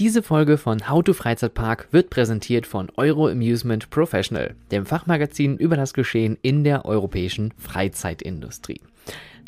[0.00, 5.76] Diese Folge von How to Freizeitpark wird präsentiert von Euro Amusement Professional, dem Fachmagazin über
[5.76, 8.80] das Geschehen in der europäischen Freizeitindustrie.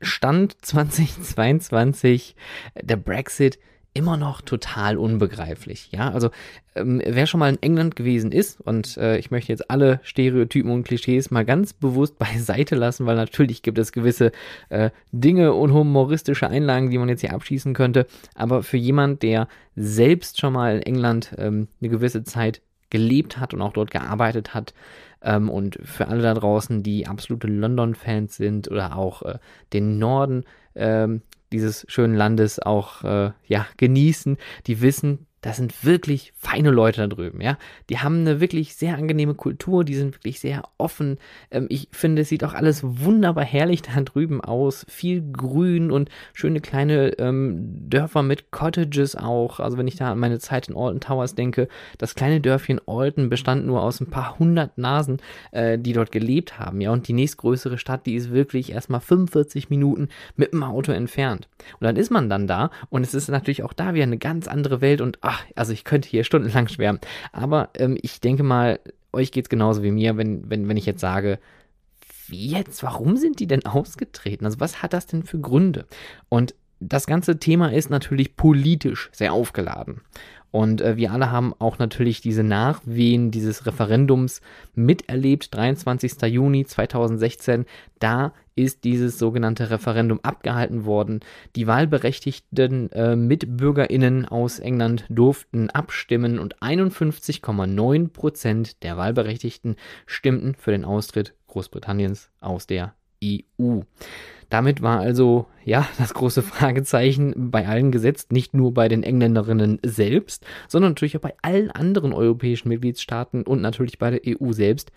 [0.00, 2.36] Stand 2022
[2.82, 3.58] der Brexit
[3.92, 5.90] immer noch total unbegreiflich.
[5.90, 6.30] Ja, also
[6.76, 10.70] ähm, wer schon mal in England gewesen ist, und äh, ich möchte jetzt alle Stereotypen
[10.70, 14.30] und Klischees mal ganz bewusst beiseite lassen, weil natürlich gibt es gewisse
[14.68, 18.06] äh, Dinge und humoristische Einlagen, die man jetzt hier abschießen könnte.
[18.34, 23.54] Aber für jemand, der selbst schon mal in England ähm, eine gewisse Zeit gelebt hat
[23.54, 24.74] und auch dort gearbeitet hat.
[25.22, 29.38] Ähm, und für alle da draußen, die absolute London-Fans sind oder auch äh,
[29.72, 36.32] den Norden ähm, dieses schönen Landes auch äh, ja, genießen, die wissen, das sind wirklich
[36.36, 37.56] feine Leute da drüben, ja.
[37.88, 41.18] Die haben eine wirklich sehr angenehme Kultur, die sind wirklich sehr offen.
[41.50, 44.84] Ähm, ich finde, es sieht auch alles wunderbar herrlich da drüben aus.
[44.88, 49.60] Viel Grün und schöne kleine ähm, Dörfer mit Cottages auch.
[49.60, 53.30] Also wenn ich da an meine Zeit in Alton Towers denke, das kleine Dörfchen Alton
[53.30, 55.22] bestand nur aus ein paar hundert Nasen,
[55.52, 56.90] äh, die dort gelebt haben, ja.
[56.90, 61.48] Und die nächstgrößere Stadt, die ist wirklich erstmal 45 Minuten mit dem Auto entfernt.
[61.78, 64.48] Und dann ist man dann da und es ist natürlich auch da wieder eine ganz
[64.48, 67.00] andere Welt und ach, also ich könnte hier stundenlang schwärmen.
[67.32, 68.80] Aber ähm, ich denke mal,
[69.12, 71.38] euch geht es genauso wie mir, wenn, wenn, wenn ich jetzt sage,
[72.26, 74.44] wie jetzt, warum sind die denn ausgetreten?
[74.44, 75.86] Also was hat das denn für Gründe?
[76.28, 80.00] Und das ganze Thema ist natürlich politisch sehr aufgeladen.
[80.50, 84.40] Und äh, wir alle haben auch natürlich diese Nachwehen dieses Referendums
[84.74, 85.54] miterlebt.
[85.54, 86.22] 23.
[86.22, 87.66] Juni 2016,
[88.00, 88.32] da
[88.62, 91.20] ist dieses sogenannte Referendum abgehalten worden.
[91.56, 99.76] Die wahlberechtigten äh, Mitbürgerinnen aus England durften abstimmen und 51,9 Prozent der Wahlberechtigten
[100.06, 102.94] stimmten für den Austritt Großbritanniens aus der
[103.24, 103.80] EU.
[104.50, 109.78] Damit war also, ja, das große Fragezeichen bei allen gesetzt, nicht nur bei den Engländerinnen
[109.84, 114.90] selbst, sondern natürlich auch bei allen anderen europäischen Mitgliedstaaten und natürlich bei der EU selbst.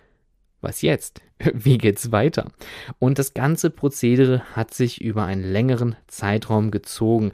[0.64, 1.20] Was jetzt?
[1.52, 2.50] Wie geht's weiter?
[2.98, 7.32] Und das ganze Prozedere hat sich über einen längeren Zeitraum gezogen.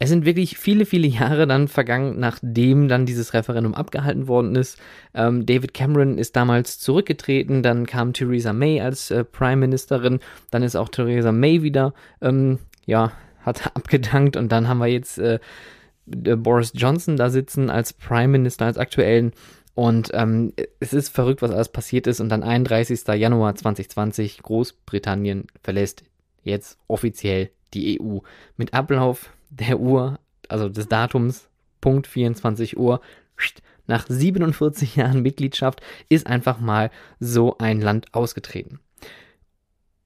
[0.00, 4.78] Es sind wirklich viele, viele Jahre dann vergangen, nachdem dann dieses Referendum abgehalten worden ist.
[5.12, 10.20] Ähm, David Cameron ist damals zurückgetreten, dann kam Theresa May als äh, Prime Ministerin,
[10.52, 15.18] dann ist auch Theresa May wieder, ähm, ja, hat abgedankt und dann haben wir jetzt
[15.18, 15.40] äh,
[16.06, 19.32] Boris Johnson da sitzen als Prime Minister, als aktuellen.
[19.78, 22.18] Und ähm, es ist verrückt, was alles passiert ist.
[22.18, 23.06] Und dann 31.
[23.14, 26.02] Januar 2020, Großbritannien verlässt
[26.42, 28.18] jetzt offiziell die EU.
[28.56, 30.18] Mit Ablauf der Uhr,
[30.48, 31.48] also des Datums,
[31.80, 33.00] Punkt 24 Uhr,
[33.86, 36.90] nach 47 Jahren Mitgliedschaft ist einfach mal
[37.20, 38.80] so ein Land ausgetreten.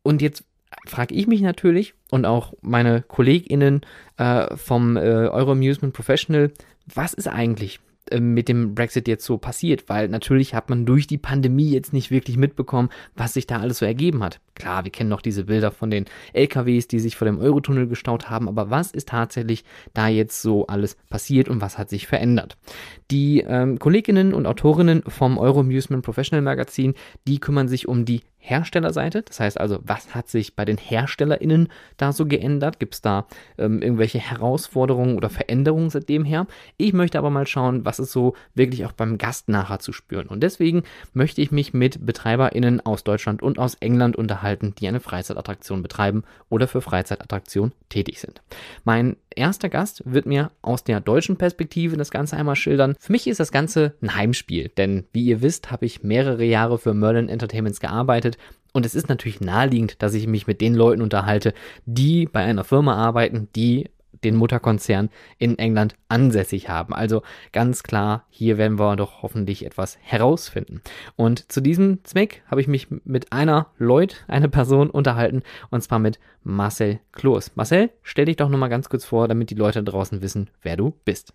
[0.03, 0.45] Und jetzt
[0.87, 3.87] frage ich mich natürlich und auch meine KollegInnen
[4.19, 6.51] äh, vom äh, Euro Amusement Professional,
[6.95, 7.81] was ist eigentlich
[8.19, 12.11] mit dem Brexit jetzt so passiert, weil natürlich hat man durch die Pandemie jetzt nicht
[12.11, 14.41] wirklich mitbekommen, was sich da alles so ergeben hat.
[14.63, 16.05] Klar, wir kennen noch diese Bilder von den
[16.35, 20.69] LKWs, die sich vor dem Eurotunnel gestaut haben, aber was ist tatsächlich da jetzt so
[20.69, 22.57] alles passiert und was hat sich verändert?
[23.11, 26.95] Die ähm, Kolleginnen und Autorinnen vom Euro Amusement Professional Magazin,
[27.27, 29.23] die kümmern sich um die Herstellerseite.
[29.23, 32.81] Das heißt also, was hat sich bei den HerstellerInnen da so geändert?
[32.81, 33.27] Gibt es da
[33.57, 36.47] ähm, irgendwelche Herausforderungen oder Veränderungen seitdem her?
[36.77, 40.27] Ich möchte aber mal schauen, was ist so wirklich auch beim Gast nachher zu spüren.
[40.27, 40.83] Und deswegen
[41.13, 45.83] möchte ich mich mit BetreiberInnen aus Deutschland und aus England unterhalten unterhalten, die eine Freizeitattraktion
[45.83, 48.43] betreiben oder für Freizeitattraktionen tätig sind.
[48.85, 52.95] Mein erster Gast wird mir aus der deutschen Perspektive das Ganze einmal schildern.
[52.99, 56.79] Für mich ist das Ganze ein Heimspiel, denn wie ihr wisst, habe ich mehrere Jahre
[56.79, 58.37] für Merlin Entertainments gearbeitet
[58.73, 61.53] und es ist natürlich naheliegend, dass ich mich mit den Leuten unterhalte,
[61.85, 63.91] die bei einer Firma arbeiten, die
[64.25, 66.95] den Mutterkonzern in England ansässig haben.
[66.95, 67.23] Also
[67.53, 70.83] ganz klar, hier werden wir doch hoffentlich etwas herausfinden.
[71.17, 75.99] Und zu diesem Zweck habe ich mich mit einer Leut, einer Person unterhalten, und zwar
[75.99, 77.57] mit Marcel Kloß.
[77.57, 80.95] Marcel, stell dich doch nochmal ganz kurz vor, damit die Leute draußen wissen, wer du
[81.05, 81.35] bist.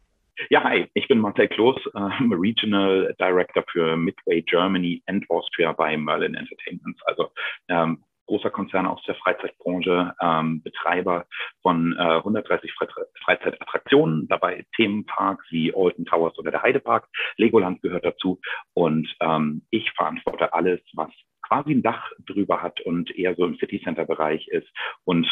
[0.49, 1.99] Ja, hi, ich bin Marcel Kloß, äh,
[2.31, 7.01] Regional Director für Midway Germany and Austria bei Merlin Entertainments.
[7.05, 7.31] Also
[7.69, 11.25] ähm, großer Konzern aus der Freizeitbranche, ähm, Betreiber
[11.61, 12.87] von äh, 130 Fre
[13.23, 17.07] Freizeitattraktionen, dabei Themenparks wie Alton Towers oder der Heidepark.
[17.37, 18.39] Legoland gehört dazu
[18.73, 21.09] und ähm, ich verantworte alles, was
[21.41, 24.67] quasi ein Dach drüber hat und eher so im City Center Bereich ist
[25.05, 25.27] und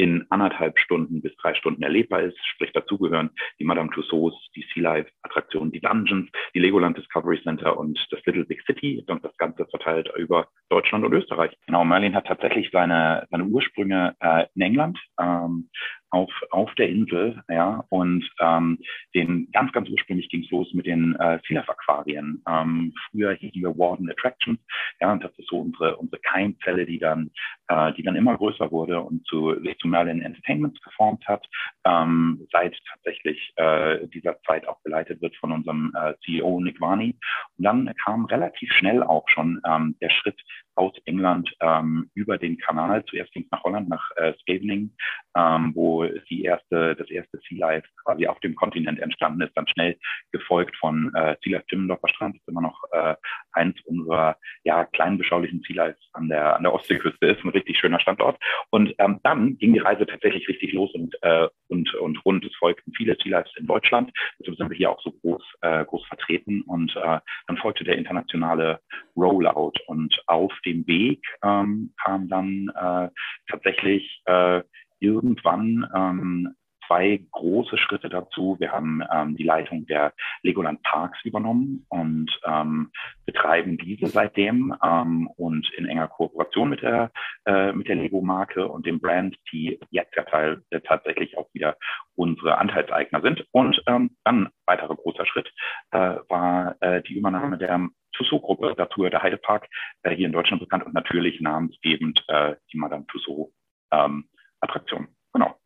[0.00, 2.38] in anderthalb Stunden bis drei Stunden erlebbar ist.
[2.46, 7.76] Sprich, dazugehören die Madame Tussauds, die Sea Life Attraktionen, die Dungeons, die Legoland Discovery Center
[7.76, 11.54] und das Little Big City und das Ganze verteilt über Deutschland und Österreich.
[11.66, 14.98] Genau, Merlin hat tatsächlich seine, seine Ursprünge äh, in England.
[15.20, 15.68] Ähm,
[16.10, 18.78] auf, auf der Insel, ja, und ähm,
[19.14, 22.42] den ganz, ganz ursprünglich ging es los mit den äh, Aquarien.
[22.48, 24.58] Ähm, früher hießen wir Warden Attractions,
[25.00, 27.30] ja, und das ist so unsere, unsere Keimzelle, die dann,
[27.68, 31.46] äh, die dann immer größer wurde und zu, sich zu Merlin Entertainments geformt hat,
[31.84, 37.16] ähm, seit tatsächlich äh, dieser Zeit auch geleitet wird von unserem äh, CEO Nick Varney.
[37.58, 40.40] Und dann kam relativ schnell auch schon ähm, der Schritt
[40.80, 43.04] aus England ähm, über den Kanal.
[43.04, 44.96] Zuerst ging es nach Holland, nach äh, Scheveningen,
[45.36, 49.68] ähm, wo die erste, das erste Sea Life quasi auf dem Kontinent entstanden ist, dann
[49.68, 49.98] schnell
[50.32, 53.14] gefolgt von äh, Sea Life Timmendorfer Strand, das immer noch äh,
[53.52, 57.78] eins unserer ja, kleinen beschaulichen Sea Lives an der, an der Ostseeküste ist, ein richtig
[57.78, 58.38] schöner Standort.
[58.70, 62.42] Und ähm, dann ging die Reise tatsächlich richtig los und, äh, und, und rund.
[62.46, 65.84] Es folgten viele Sea Lives in Deutschland, deshalb sind wir hier auch so groß, äh,
[65.84, 68.80] groß vertreten und äh, dann folgte der internationale
[69.14, 73.08] Rollout und auf dem Weg ähm, kam dann äh,
[73.50, 74.62] tatsächlich äh,
[75.00, 76.54] irgendwann ähm,
[76.90, 78.56] zwei große Schritte dazu.
[78.58, 80.12] Wir haben ähm, die Leitung der
[80.42, 82.90] Legoland Parks übernommen und ähm,
[83.26, 87.12] betreiben diese seitdem ähm, und in enger Kooperation mit der,
[87.46, 91.76] äh, mit der Lego-Marke und dem Brand, die jetzt ja Teil äh, tatsächlich auch wieder
[92.16, 93.46] unsere Anteilseigner sind.
[93.52, 95.52] Und ähm, dann weiterer großer Schritt
[95.92, 99.68] äh, war äh, die Übernahme der Tussaud-Gruppe, dazu der Heidepark,
[100.02, 103.52] äh, hier in Deutschland bekannt und natürlich namensgebend äh, die Madame Tussaud
[103.92, 104.28] ähm,
[104.60, 105.08] Attraktion.
[105.32, 105.56] Genau.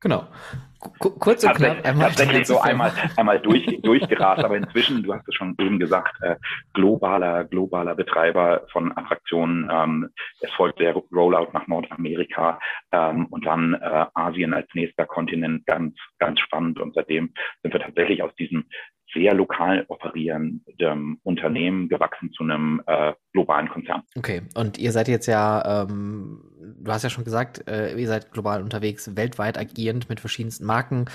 [0.00, 0.28] Genau.
[0.98, 2.08] kurz und knapp einmal.
[2.08, 6.36] Tatsächlich so einmal, einmal durch, durchgerast, aber inzwischen, du hast es schon eben gesagt, äh,
[6.74, 9.68] globaler, globaler Betreiber von Attraktionen.
[9.72, 10.10] Ähm,
[10.40, 12.60] es folgt der Rollout nach Nordamerika
[12.92, 16.78] ähm, und dann äh, Asien als nächster Kontinent ganz, ganz spannend.
[16.78, 17.32] Und seitdem
[17.62, 18.66] sind wir tatsächlich aus diesem
[19.12, 24.02] sehr lokal operierendem Unternehmen gewachsen zu einem äh, globalen Konzern.
[24.16, 26.40] Okay, und ihr seid jetzt ja, ähm,
[26.78, 31.06] du hast ja schon gesagt, äh, ihr seid global unterwegs, weltweit agierend mit verschiedensten Marken.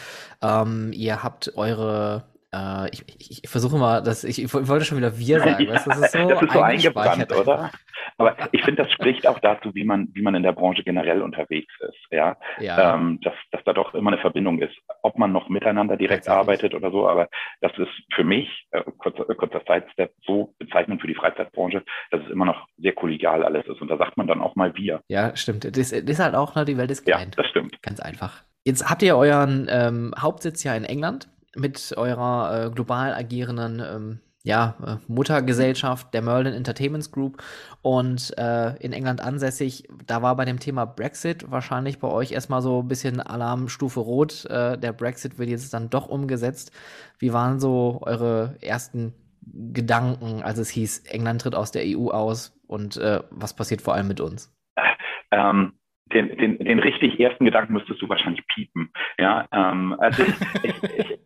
[0.41, 4.97] Ähm, ihr habt eure äh, ich, ich, ich versuche mal, dass ich, ich wollte schon
[4.97, 7.71] wieder wir sagen, ja, weißt, das ist so, das ist so eingebrannt, oder?
[8.21, 11.21] Aber ich finde, das spricht auch dazu, wie man, wie man in der Branche generell
[11.21, 12.37] unterwegs ist, ja.
[12.59, 12.95] ja.
[12.95, 16.73] Ähm, dass, dass da doch immer eine Verbindung ist, ob man noch miteinander direkt arbeitet
[16.73, 17.27] oder so, aber
[17.61, 22.21] das ist für mich, äh, kurzer, äh, kurzer Sidestep, so bezeichnend für die Freizeitbranche, dass
[22.23, 23.81] es immer noch sehr kollegial alles ist.
[23.81, 25.01] Und da sagt man dann auch mal wir.
[25.07, 25.65] Ja, stimmt.
[25.65, 27.29] Das, das ist halt auch, ne, die Welt ist klein.
[27.29, 27.81] Ja, das stimmt.
[27.81, 28.43] Ganz einfach.
[28.63, 34.19] Jetzt habt ihr euren ähm, Hauptsitz ja in England mit eurer äh, global agierenden ähm,
[34.43, 37.41] ja, äh, Muttergesellschaft der Merlin Entertainments Group
[37.81, 39.87] und äh, in England ansässig.
[40.07, 44.45] Da war bei dem Thema Brexit wahrscheinlich bei euch erstmal so ein bisschen Alarmstufe rot.
[44.45, 46.71] Äh, der Brexit wird jetzt dann doch umgesetzt.
[47.19, 49.13] Wie waren so eure ersten
[49.73, 53.95] Gedanken, als es hieß, England tritt aus der EU aus und äh, was passiert vor
[53.95, 54.55] allem mit uns?
[55.31, 55.73] Ähm,
[56.13, 58.91] den, den, den richtig ersten Gedanken müsstest du wahrscheinlich piepen.
[59.17, 61.20] Ja, ähm, also ich, ich, ich, ich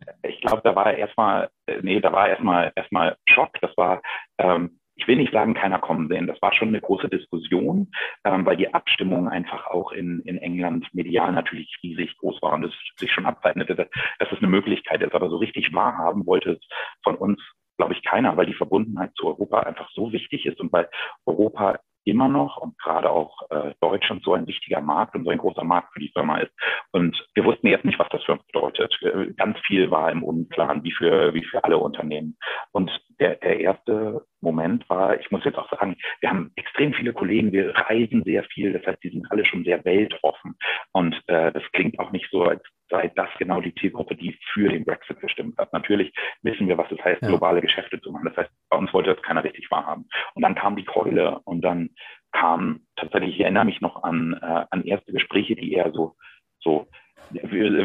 [0.46, 1.50] glaube, da war erstmal,
[1.82, 3.52] nee, da war erstmal erstmal Schock.
[3.62, 4.02] Das war,
[4.38, 6.28] ähm, ich will nicht sagen, keiner kommen sehen.
[6.28, 7.92] Das war schon eine große Diskussion,
[8.24, 12.64] ähm, weil die Abstimmung einfach auch in, in England medial natürlich riesig groß war und
[12.64, 13.88] es sich schon abzeichnete, dass,
[14.20, 15.14] dass es eine Möglichkeit ist.
[15.14, 16.68] Aber so richtig wahrhaben wollte es
[17.04, 17.42] von uns,
[17.78, 20.90] glaube ich, keiner, weil die Verbundenheit zu Europa einfach so wichtig ist und weil
[21.26, 25.40] Europa immer noch und gerade auch äh, Deutschland so ein wichtiger Markt und so ein
[25.40, 26.52] großer Markt für die Firma ist.
[26.92, 28.65] Und wir wussten jetzt nicht, was das für uns bedeutet.
[29.02, 32.38] Äh, ganz viel war im Unklaren, wie für, wie für alle Unternehmen.
[32.72, 37.14] Und der, der erste Moment war, ich muss jetzt auch sagen, wir haben extrem viele
[37.14, 40.56] Kollegen, wir reisen sehr viel, das heißt, die sind alle schon sehr weltoffen.
[40.92, 44.70] Und äh, das klingt auch nicht so, als sei das genau die Zielgruppe, die für
[44.70, 45.74] den Brexit gestimmt hat.
[45.74, 46.14] Natürlich
[46.44, 47.28] wissen wir, was es heißt, ja.
[47.28, 48.26] globale Geschäfte zu machen.
[48.26, 50.08] Das heißt, bei uns wollte das keiner richtig wahrhaben.
[50.36, 51.90] Und dann kam die Keule und dann
[52.32, 56.16] kam tatsächlich, ich erinnere mich noch an, äh, an erste Gespräche, die eher so,
[56.60, 56.88] so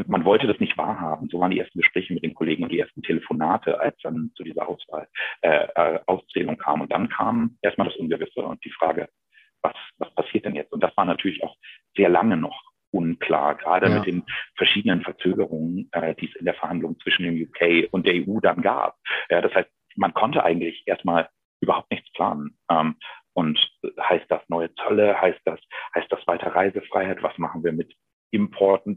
[0.07, 1.29] man wollte das nicht wahrhaben.
[1.31, 4.45] So waren die ersten Gespräche mit den Kollegen und die ersten Telefonate, als dann zu
[4.45, 5.09] dieser Auswahl,
[5.43, 6.81] äh, äh, Auszählung kam.
[6.81, 9.09] Und dann kam erstmal das Ungewisse und die Frage,
[9.63, 10.73] was, was passiert denn jetzt?
[10.73, 11.57] Und das war natürlich auch
[11.97, 12.61] sehr lange noch
[12.93, 13.97] unklar, gerade ja.
[13.97, 14.25] mit den
[14.57, 18.63] verschiedenen Verzögerungen, äh, die es in der Verhandlung zwischen dem UK und der EU dann
[18.63, 18.97] gab.
[19.29, 21.29] Ja, das heißt, man konnte eigentlich erstmal
[21.61, 22.57] überhaupt nichts planen.
[22.71, 22.97] Ähm,
[23.33, 23.59] und
[24.01, 25.21] heißt das neue Zölle?
[25.21, 25.61] Heißt das,
[25.95, 27.23] heißt das weiter Reisefreiheit?
[27.23, 27.95] Was machen wir mit
[28.31, 28.97] Importen?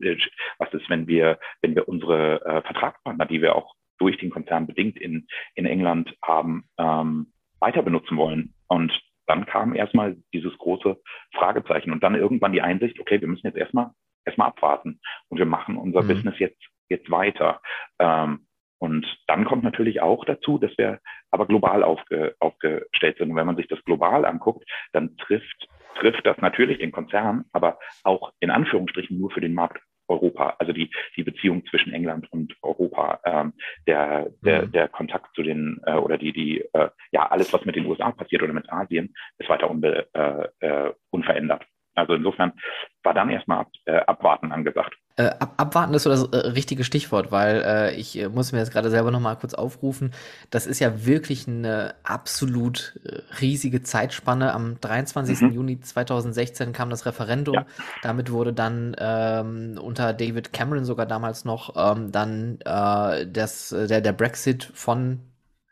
[0.60, 4.68] Was ist, wenn wir, wenn wir unsere äh, Vertragspartner, die wir auch durch den Konzern
[4.68, 8.54] bedingt in, in England haben, ähm, weiter benutzen wollen?
[8.68, 8.92] Und
[9.28, 11.00] dann kam erstmal dieses große
[11.34, 13.92] Fragezeichen und dann irgendwann die Einsicht, okay, wir müssen jetzt erstmal
[14.26, 15.00] erstmal abwarten
[15.30, 16.08] und wir machen unser mhm.
[16.08, 17.62] Business jetzt jetzt weiter.
[18.00, 18.48] Ähm,
[18.80, 21.00] und dann kommt natürlich auch dazu, dass wir
[21.32, 23.32] aber global aufge, aufgestellt sind.
[23.32, 25.68] Und wenn man sich das global anguckt, dann trifft,
[26.00, 30.74] trifft das natürlich den Konzern, aber auch in Anführungsstrichen nur für den Markt Europa, also
[30.74, 33.54] die, die Beziehung zwischen England und Europa, ähm,
[33.88, 34.72] der, der, mhm.
[34.72, 38.12] der Kontakt zu den äh, oder die, die, äh, ja, alles, was mit den USA
[38.12, 41.66] passiert oder mit Asien, ist weiter unbe, äh, äh unverändert.
[41.96, 42.54] Also insofern
[43.04, 44.96] war dann erstmal ab, äh, abwarten angesagt.
[45.16, 48.60] Äh, ab, abwarten ist so das äh, richtige Stichwort, weil äh, ich äh, muss mir
[48.60, 50.12] jetzt gerade selber nochmal kurz aufrufen.
[50.50, 54.54] Das ist ja wirklich eine absolut äh, riesige Zeitspanne.
[54.54, 55.42] Am 23.
[55.42, 55.52] Mhm.
[55.52, 57.56] Juni 2016 kam das Referendum.
[57.56, 57.66] Ja.
[58.02, 64.14] Damit wurde dann ähm, unter David Cameron sogar damals noch ähm, dann das, der, der
[64.14, 65.20] Brexit von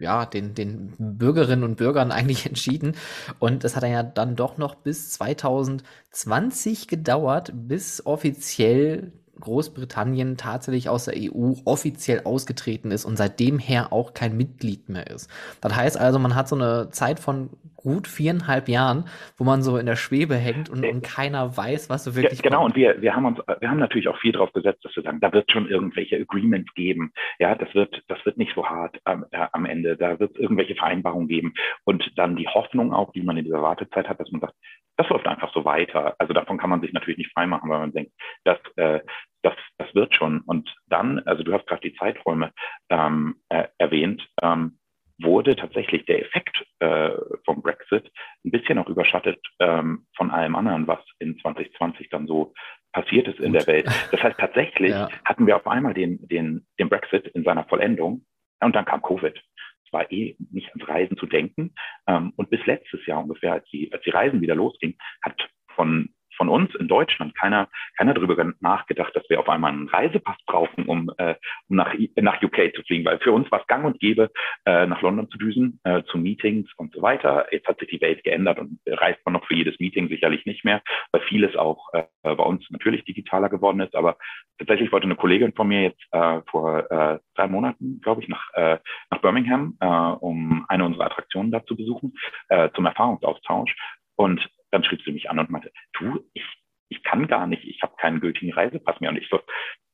[0.01, 2.95] ja, den, den Bürgerinnen und Bürgern eigentlich entschieden.
[3.39, 11.05] Und es hat ja dann doch noch bis 2020 gedauert, bis offiziell Großbritannien tatsächlich aus
[11.05, 15.29] der EU offiziell ausgetreten ist und seitdem her auch kein Mitglied mehr ist.
[15.59, 19.05] Das heißt also, man hat so eine Zeit von gut viereinhalb Jahren,
[19.37, 22.43] wo man so in der Schwebe hängt und, und keiner weiß, was so wirklich ja,
[22.43, 22.71] Genau, kommt.
[22.71, 25.19] und wir, wir haben uns, wir haben natürlich auch viel darauf gesetzt, dass wir sagen,
[25.19, 27.11] da wird schon irgendwelche Agreements geben.
[27.39, 29.97] Ja, das wird, das wird nicht so hart ähm, äh, am Ende.
[29.97, 31.53] Da wird es irgendwelche Vereinbarungen geben.
[31.83, 34.53] Und dann die Hoffnung auch, die man in dieser Wartezeit hat, dass man sagt,
[34.97, 36.15] das läuft einfach so weiter.
[36.19, 38.11] Also davon kann man sich natürlich nicht freimachen, weil man denkt,
[38.43, 38.99] dass äh,
[39.43, 40.41] das, das wird schon.
[40.41, 42.51] Und dann, also du hast gerade die Zeiträume
[42.89, 44.79] ähm, äh, erwähnt, ähm,
[45.21, 47.11] wurde tatsächlich der Effekt äh,
[47.45, 48.11] vom Brexit
[48.43, 52.53] ein bisschen auch überschattet ähm, von allem anderen, was in 2020 dann so
[52.91, 53.61] passiert ist in Gut.
[53.61, 53.85] der Welt.
[54.11, 55.09] Das heißt, tatsächlich ja.
[55.25, 58.25] hatten wir auf einmal den, den, den Brexit in seiner Vollendung
[58.61, 59.37] und dann kam Covid.
[59.85, 61.73] Es war eh nicht ans Reisen zu denken.
[62.07, 66.09] Ähm, und bis letztes Jahr ungefähr, als die, als die Reisen wieder losgingen, hat von
[66.41, 70.87] von uns in Deutschland keiner, keiner darüber nachgedacht, dass wir auf einmal einen Reisepass brauchen,
[70.87, 71.35] um, äh,
[71.69, 74.31] um nach, nach UK zu fliegen, weil für uns war es gang und gäbe,
[74.65, 77.45] äh, nach London zu düsen, äh, zu Meetings und so weiter.
[77.51, 80.65] Jetzt hat sich die Welt geändert und reist man noch für jedes Meeting sicherlich nicht
[80.65, 80.81] mehr,
[81.11, 83.93] weil vieles auch äh, bei uns natürlich digitaler geworden ist.
[83.93, 84.17] Aber
[84.57, 88.51] tatsächlich wollte eine Kollegin von mir jetzt äh, vor äh, drei Monaten, glaube ich, nach,
[88.55, 88.79] äh,
[89.11, 92.15] nach Birmingham, äh, um eine unserer Attraktionen da zu besuchen,
[92.49, 93.75] äh, zum Erfahrungsaustausch.
[94.15, 96.43] Und dann schrieb sie mich an und meinte, du, ich,
[96.89, 99.09] ich kann gar nicht, ich habe keinen gültigen Reisepass mehr.
[99.09, 99.39] Und ich so,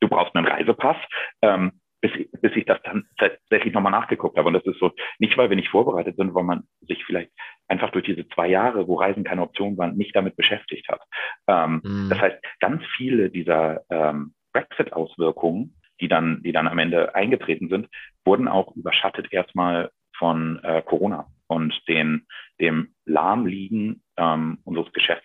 [0.00, 0.96] du brauchst einen Reisepass.
[1.42, 4.48] Ähm, bis, bis ich das dann tatsächlich nochmal nachgeguckt habe.
[4.48, 7.32] Und das ist so, nicht weil wir nicht vorbereitet sind, weil man sich vielleicht
[7.66, 11.00] einfach durch diese zwei Jahre, wo Reisen keine Option waren, nicht damit beschäftigt hat.
[11.48, 12.08] Ähm, mhm.
[12.08, 17.88] Das heißt, ganz viele dieser ähm, Brexit-Auswirkungen, die dann, die dann am Ende eingetreten sind,
[18.24, 22.26] wurden auch überschattet erstmal von äh, Corona und den,
[22.60, 25.24] dem Lahmliegen ähm, unseres Geschäfts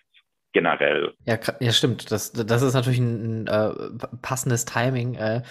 [0.52, 1.12] generell.
[1.26, 2.10] Ja, ja stimmt.
[2.10, 5.16] Das, das ist natürlich ein, ein äh, passendes Timing.
[5.16, 5.42] Äh,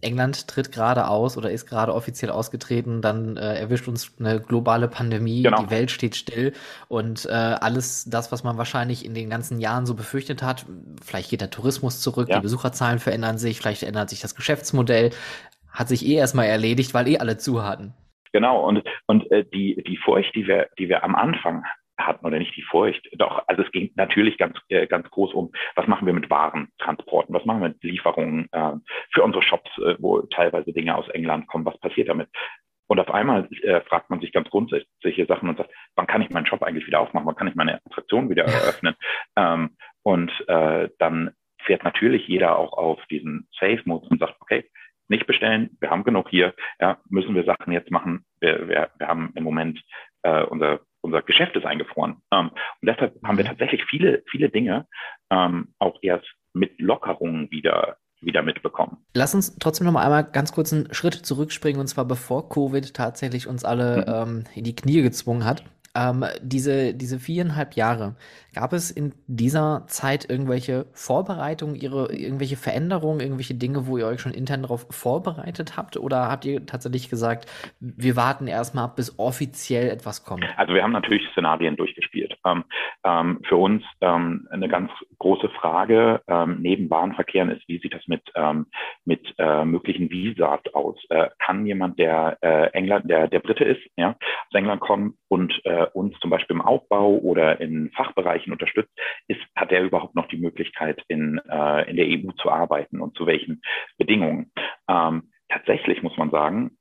[0.00, 4.88] England tritt gerade aus oder ist gerade offiziell ausgetreten, dann äh, erwischt uns eine globale
[4.88, 5.62] Pandemie, genau.
[5.62, 6.52] die Welt steht still
[6.88, 10.66] und äh, alles das, was man wahrscheinlich in den ganzen Jahren so befürchtet hat,
[11.02, 12.36] vielleicht geht der Tourismus zurück, ja.
[12.36, 15.10] die Besucherzahlen verändern sich, vielleicht ändert sich das Geschäftsmodell,
[15.70, 17.94] hat sich eh erstmal erledigt, weil eh alle zu hatten.
[18.32, 21.64] Genau, und, und äh, die, die Furcht, die wir, die wir am Anfang
[21.98, 25.52] hatten oder nicht die Furcht, doch, also es ging natürlich ganz, äh, ganz groß um,
[25.74, 28.72] was machen wir mit Warentransporten, was machen wir mit Lieferungen äh,
[29.12, 32.28] für unsere Shops, äh, wo teilweise Dinge aus England kommen, was passiert damit?
[32.88, 36.30] Und auf einmal äh, fragt man sich ganz grundsätzliche Sachen und sagt, wann kann ich
[36.30, 37.26] meinen Shop eigentlich wieder aufmachen?
[37.26, 38.94] Wann kann ich meine Attraktion wieder eröffnen?
[39.36, 41.30] ähm, und äh, dann
[41.64, 44.68] fährt natürlich jeder auch auf diesen Safe-Mode und sagt, okay,
[45.08, 48.24] nicht bestellen, wir haben genug hier, ja, müssen wir Sachen jetzt machen.
[48.40, 49.80] Wir, wir, wir haben im Moment
[50.22, 52.22] äh, unser, unser Geschäft ist eingefroren.
[52.32, 53.48] Ähm, und deshalb haben wir mhm.
[53.48, 54.86] tatsächlich viele, viele Dinge
[55.30, 58.98] ähm, auch erst mit Lockerungen wieder wieder mitbekommen.
[59.14, 62.94] Lass uns trotzdem noch mal einmal ganz kurz einen Schritt zurückspringen und zwar bevor Covid
[62.94, 64.38] tatsächlich uns alle mhm.
[64.38, 65.64] ähm, in die Knie gezwungen hat.
[65.94, 68.16] Ähm, diese, diese viereinhalb Jahre,
[68.54, 74.20] gab es in dieser Zeit irgendwelche Vorbereitungen, ihre, irgendwelche Veränderungen, irgendwelche Dinge, wo ihr euch
[74.20, 75.96] schon intern darauf vorbereitet habt?
[75.96, 77.46] Oder habt ihr tatsächlich gesagt,
[77.80, 80.44] wir warten erstmal ab, bis offiziell etwas kommt?
[80.56, 82.36] Also wir haben natürlich Szenarien durchgespielt.
[82.46, 82.64] Ähm,
[83.04, 88.06] ähm, für uns ähm, eine ganz große Frage ähm, neben Bahnverkehren ist, wie sieht das
[88.06, 88.66] mit, ähm,
[89.04, 90.96] mit äh, möglichen Visas aus?
[91.08, 95.52] Äh, kann jemand, der äh, England, der, der Brite ist, ja, aus England kommen und
[95.64, 98.92] äh, uns zum Beispiel im Aufbau oder in Fachbereichen unterstützt,
[99.28, 103.16] ist, hat er überhaupt noch die Möglichkeit, in, äh, in der EU zu arbeiten und
[103.16, 103.62] zu welchen
[103.98, 104.52] Bedingungen?
[104.88, 106.78] Ähm, tatsächlich muss man sagen,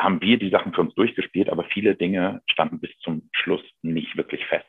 [0.00, 4.16] haben wir die Sachen für uns durchgespielt, aber viele Dinge standen bis zum Schluss nicht
[4.16, 4.66] wirklich fest.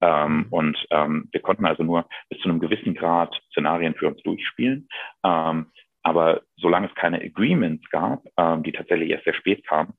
[0.00, 4.22] Ähm, und ähm, wir konnten also nur bis zu einem gewissen Grad Szenarien für uns
[4.22, 4.88] durchspielen.
[5.24, 5.66] Ähm,
[6.02, 9.94] aber solange es keine Agreements gab, ähm, die tatsächlich erst sehr spät kamen,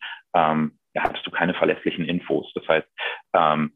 [0.95, 2.51] ähm, hattest du keine verlässlichen Infos.
[2.53, 2.87] Das heißt,
[3.33, 3.73] ähm,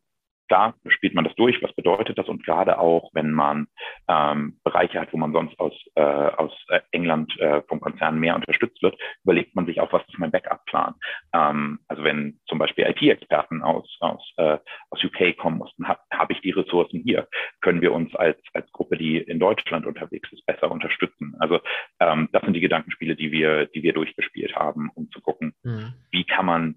[0.49, 3.67] da spielt man das durch, was bedeutet das und gerade auch, wenn man
[4.07, 8.35] ähm, Bereiche hat, wo man sonst aus, äh, aus äh, England äh, vom Konzern mehr
[8.35, 10.95] unterstützt wird, überlegt man sich auch, was ist mein Backup-Plan.
[11.33, 14.57] Ähm, also wenn zum Beispiel IT-Experten aus, aus, äh,
[14.89, 17.27] aus UK kommen mussten, habe hab ich die Ressourcen hier,
[17.61, 21.35] können wir uns als, als Gruppe, die in Deutschland unterwegs ist, besser unterstützen.
[21.39, 21.61] Also
[21.99, 25.93] ähm, das sind die Gedankenspiele, die wir, die wir durchgespielt haben, um zu gucken, mhm.
[26.11, 26.75] wie kann man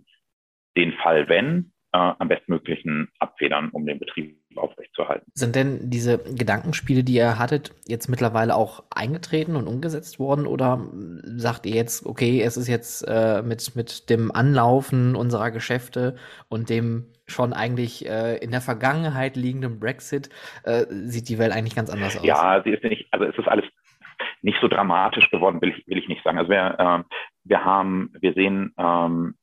[0.77, 5.31] den Fall, wenn äh, am bestmöglichen abfedern, um den Betrieb aufrechtzuerhalten.
[5.35, 10.87] Sind denn diese Gedankenspiele, die ihr hattet, jetzt mittlerweile auch eingetreten und umgesetzt worden oder
[11.25, 16.17] sagt ihr jetzt, okay, es ist jetzt äh, mit, mit dem Anlaufen unserer Geschäfte
[16.49, 20.31] und dem schon eigentlich äh, in der Vergangenheit liegenden Brexit,
[20.65, 22.25] äh, sieht die Welt eigentlich ganz anders aus?
[22.25, 23.65] Ja, sie ist nicht, also es ist alles
[24.43, 26.39] nicht so dramatisch geworden, will ich, will ich nicht sagen.
[26.39, 29.35] Also wir, äh, wir haben, wir sehen ähm,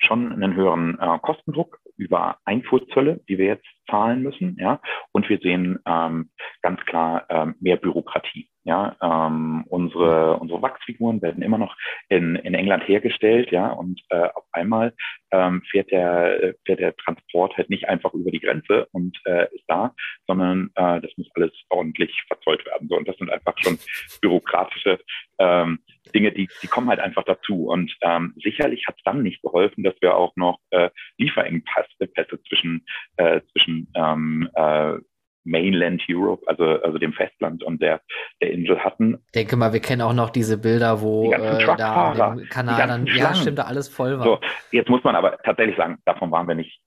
[0.00, 4.80] schon einen höheren äh, Kostendruck über Einfuhrzölle, die wir jetzt zahlen müssen, ja,
[5.12, 6.30] und wir sehen ähm,
[6.62, 8.48] ganz klar ähm, mehr Bürokratie.
[8.62, 11.74] Ja, ähm, unsere, unsere Wachsfiguren werden immer noch
[12.10, 14.92] in, in England hergestellt, ja, und äh, auf einmal
[15.30, 19.64] ähm, fährt, der, fährt der Transport halt nicht einfach über die Grenze und äh, ist
[19.66, 19.94] da,
[20.26, 22.88] sondern äh, das muss alles ordentlich verzollt werden.
[22.88, 23.78] So, und das sind einfach schon
[24.20, 25.00] bürokratische
[25.38, 25.78] ähm,
[26.14, 27.66] Dinge, die, die kommen halt einfach dazu.
[27.66, 32.84] Und ähm, sicherlich hat es dann nicht geholfen, dass wir auch noch äh, Lieferengpässe zwischen,
[33.16, 34.94] äh, zwischen ähm, äh,
[35.44, 38.00] Mainland Europe, also, also dem Festland und der,
[38.42, 39.18] der Insel hatten.
[39.26, 43.06] Ich denke mal, wir kennen auch noch diese Bilder, wo äh, da im Kanal dann,
[43.06, 44.24] ja, stimmt, da alles voll war.
[44.24, 44.40] So,
[44.70, 46.80] jetzt muss man aber tatsächlich sagen, davon waren wir nicht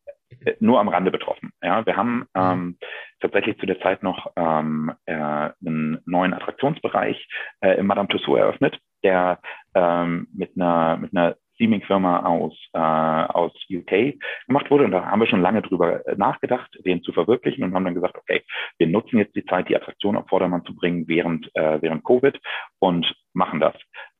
[0.45, 1.51] äh, nur am Rande betroffen.
[1.61, 2.25] Ja, wir haben mhm.
[2.35, 2.77] ähm,
[3.19, 7.27] tatsächlich zu der Zeit noch ähm, äh, einen neuen Attraktionsbereich
[7.61, 9.39] äh, im Madame Tussauds eröffnet, der
[9.73, 14.85] ähm, mit einer mit einer Streaming-Firma aus, äh, aus UK gemacht wurde.
[14.85, 18.17] Und da haben wir schon lange drüber nachgedacht, den zu verwirklichen und haben dann gesagt,
[18.17, 18.43] okay,
[18.77, 22.39] wir nutzen jetzt die Zeit, die Attraktion auf Vordermann zu bringen während, äh, während Covid
[22.79, 23.75] und machen das.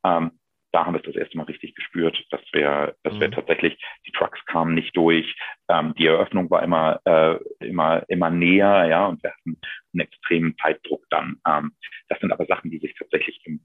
[0.05, 0.31] Ähm,
[0.71, 3.21] da haben wir es das erste Mal richtig gespürt, dass wir, dass mhm.
[3.21, 3.77] wir tatsächlich,
[4.07, 5.35] die Trucks kamen nicht durch,
[5.69, 9.59] ähm, die Eröffnung war immer, äh, immer, immer näher, ja, und wir hatten
[9.93, 11.39] einen extremen Zeitdruck dann.
[11.47, 11.73] Ähm,
[12.09, 13.63] das sind aber Sachen, die sich tatsächlich im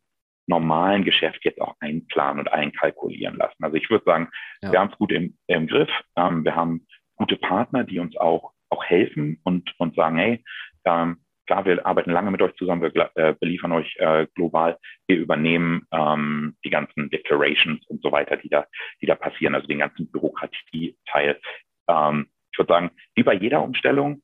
[0.48, 3.62] normalen Geschäft jetzt auch einplanen und einkalkulieren lassen.
[3.62, 4.28] Also ich würde sagen,
[4.62, 4.72] ja.
[4.72, 5.90] wir haben es gut im, im Griff.
[6.16, 10.44] Ähm, wir haben gute Partner, die uns auch, auch helfen und, und sagen, hey,
[10.84, 15.16] ähm, klar, wir arbeiten lange mit euch zusammen, wir äh, beliefern euch äh, global, wir
[15.16, 18.66] übernehmen ähm, die ganzen Declarations und so weiter, die da,
[19.00, 21.40] die da passieren, also den ganzen Bürokratieteil.
[21.88, 24.22] Ähm, ich würde sagen, wie bei jeder Umstellung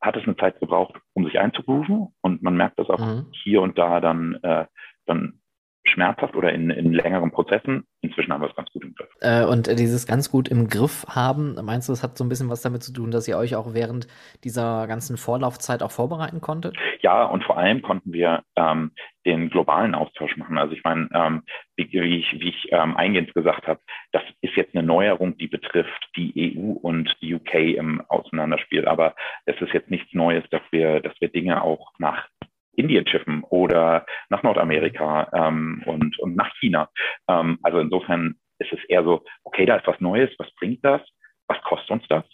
[0.00, 3.26] hat es eine Zeit gebraucht, um sich einzugrooven und man merkt das auch mhm.
[3.32, 4.66] hier und da dann, äh,
[5.06, 5.41] dann
[5.84, 7.84] schmerzhaft oder in, in längeren Prozessen.
[8.00, 9.08] Inzwischen haben wir es ganz gut im Griff.
[9.20, 12.48] Äh, und dieses ganz gut im Griff haben, meinst du, das hat so ein bisschen
[12.48, 14.06] was damit zu tun, dass ihr euch auch während
[14.44, 16.76] dieser ganzen Vorlaufzeit auch vorbereiten konntet?
[17.00, 18.92] Ja, und vor allem konnten wir ähm,
[19.26, 20.58] den globalen Austausch machen.
[20.58, 21.42] Also ich meine, ähm,
[21.76, 23.80] wie, wie, ich, wie ich ähm, eingehend gesagt habe,
[24.12, 28.86] das ist jetzt eine Neuerung, die betrifft die EU und die UK im Auseinanderspiel.
[28.86, 29.14] Aber
[29.46, 32.28] es ist jetzt nichts Neues, dass wir, dass wir Dinge auch nach
[32.74, 36.90] Indien schiffen oder nach Nordamerika ähm, und, und nach China.
[37.28, 41.00] Ähm, also insofern ist es eher so, okay, da ist was Neues, was bringt das?
[41.48, 42.24] Was kostet uns das?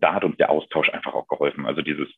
[0.00, 1.66] Da hat uns der Austausch einfach auch geholfen.
[1.66, 2.08] Also dieses,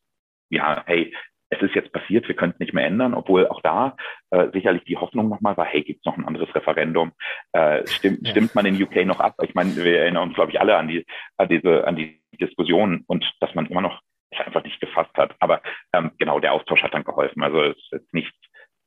[0.50, 1.14] ja, hey,
[1.52, 3.94] es ist jetzt passiert, wir können es nicht mehr ändern, obwohl auch da
[4.30, 7.12] äh, sicherlich die Hoffnung nochmal war, hey, gibt es noch ein anderes Referendum?
[7.52, 8.30] Äh, stimmt, ja.
[8.30, 9.35] stimmt man in UK noch ab?
[9.42, 11.04] Ich meine, wir erinnern uns, glaube ich, alle an die,
[11.37, 14.00] an diese, an die Diskussion und dass man immer noch
[14.33, 15.35] es einfach nicht gefasst hat.
[15.40, 17.42] Aber ähm, genau, der Austausch hat dann geholfen.
[17.42, 18.37] Also es ist jetzt nichts,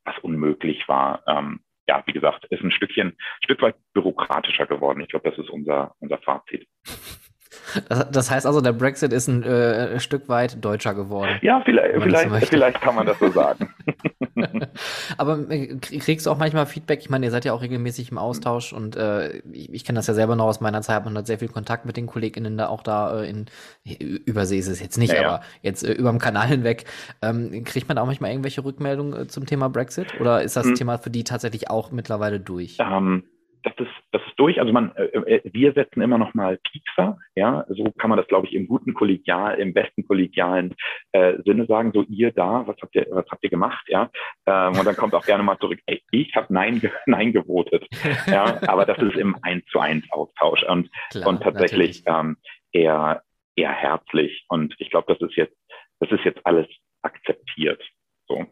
[0.04, 1.24] was unmöglich war.
[1.28, 5.02] Ähm, ja, wie gesagt, ist ein Stückchen, ein Stück weit bürokratischer geworden.
[5.02, 6.68] Ich glaube, das ist unser, unser Fazit.
[8.12, 11.40] Das, heißt also, der Brexit ist ein, äh, Stück weit deutscher geworden.
[11.42, 13.74] Ja, vielleicht, vielleicht, vielleicht kann man das so sagen.
[15.18, 17.00] Aber äh, kriegst du auch manchmal Feedback?
[17.02, 20.08] Ich meine, ihr seid ja auch regelmäßig im Austausch und äh, ich, ich kenne das
[20.08, 21.06] ja selber noch aus meiner Zeit.
[21.06, 23.46] Man hat sehr viel Kontakt mit den KollegInnen da auch da äh, in
[23.86, 26.86] Übersee ist es jetzt nicht, ja, aber jetzt äh, über dem Kanal hinweg.
[27.22, 30.20] Ähm, kriegt man da auch manchmal irgendwelche Rückmeldungen äh, zum Thema Brexit?
[30.20, 30.76] Oder ist das hm.
[30.76, 32.78] Thema für die tatsächlich auch mittlerweile durch?
[32.80, 33.24] Um ähm,
[33.66, 34.60] das ist, das ist durch.
[34.60, 38.28] Also man, äh, äh, wir setzen immer noch mal Piekser, ja, so kann man das,
[38.28, 40.76] glaube ich, im guten kollegial, im besten kollegialen
[41.12, 41.92] äh, Sinne sagen.
[41.94, 44.10] So ihr da, was habt ihr, was habt ihr gemacht, ja?
[44.46, 45.80] Ähm, und dann kommt auch gerne mal zurück.
[45.88, 47.86] Ey, ich habe nein, nein gewotet,
[48.28, 48.62] ja.
[48.68, 52.38] Aber das ist im eins zu eins Austausch und Klar, und tatsächlich ähm,
[52.72, 53.24] eher
[53.56, 54.46] eher herzlich.
[54.50, 55.56] Und ich glaube, das ist jetzt,
[56.00, 56.68] das ist jetzt alles
[57.02, 57.82] akzeptiert.
[58.28, 58.46] So.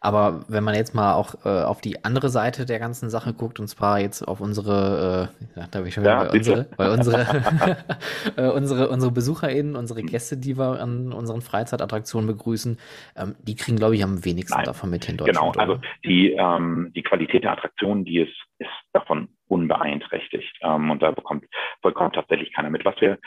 [0.00, 3.60] Aber wenn man jetzt mal auch äh, auf die andere Seite der ganzen Sache guckt,
[3.60, 6.90] und zwar jetzt auf unsere, äh, da habe ich schon wieder ja, bei unsere, bei
[6.92, 7.26] unsere,
[8.36, 12.78] äh, unsere, unsere BesucherInnen, unsere Gäste, die wir an unseren Freizeitattraktionen begrüßen,
[13.16, 14.66] ähm, die kriegen, glaube ich, am wenigsten Nein.
[14.66, 15.54] davon mit in Deutschland.
[15.54, 20.58] Genau, also die, ähm, die Qualität der Attraktionen, die ist, ist davon unbeeinträchtigt.
[20.62, 21.44] Ähm, und da bekommt,
[21.82, 22.84] bekommt tatsächlich keiner mit.
[22.84, 23.18] Was wir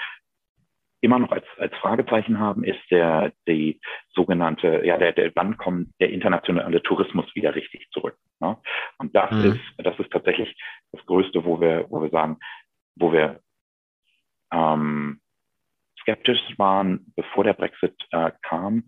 [1.01, 5.89] immer noch als, als Fragezeichen haben, ist der, die sogenannte, ja, der, der, wann kommt
[5.99, 8.17] der internationale Tourismus wieder richtig zurück?
[8.39, 8.57] Ne?
[8.97, 9.53] Und das mhm.
[9.53, 10.55] ist, das ist tatsächlich
[10.91, 12.37] das Größte, wo wir, wo wir sagen,
[12.95, 13.39] wo wir
[14.51, 15.21] ähm,
[16.01, 18.83] skeptisch waren, bevor der Brexit äh, kam,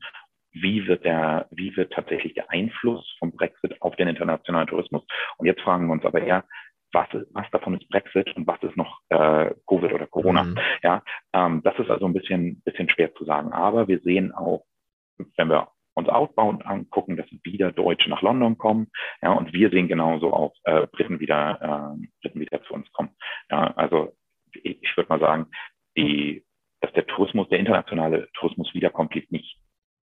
[0.53, 5.03] wie wird der, wie wird tatsächlich der Einfluss vom Brexit auf den internationalen Tourismus?
[5.37, 6.43] Und jetzt fragen wir uns aber eher,
[6.93, 10.43] was, was davon ist Brexit und was ist noch äh, Covid oder Corona.
[10.43, 10.59] Mhm.
[10.83, 13.51] Ja, ähm, das ist also ein bisschen, bisschen schwer zu sagen.
[13.53, 14.65] Aber wir sehen auch,
[15.37, 18.87] wenn wir uns Outbound angucken, dass wieder Deutsche nach London kommen,
[19.21, 23.09] ja, und wir sehen genauso auch äh, Briten wieder, äh, Briten wieder zu uns kommen.
[23.49, 24.13] Ja, also
[24.53, 25.47] ich, ich würde mal sagen,
[25.97, 26.45] die,
[26.79, 29.57] dass der Tourismus, der internationale Tourismus wiederkommt, liegt nicht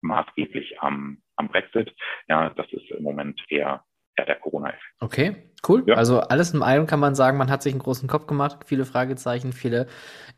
[0.03, 1.95] maßgeblich am, am Brexit.
[2.29, 3.85] Ja, das ist im Moment eher
[4.19, 4.83] ja, der Corona-Effekt.
[5.01, 5.37] Okay,
[5.69, 5.85] cool.
[5.87, 5.97] Ja.
[5.97, 8.85] Also alles in allem kann man sagen, man hat sich einen großen Kopf gemacht, viele
[8.85, 9.87] Fragezeichen, viele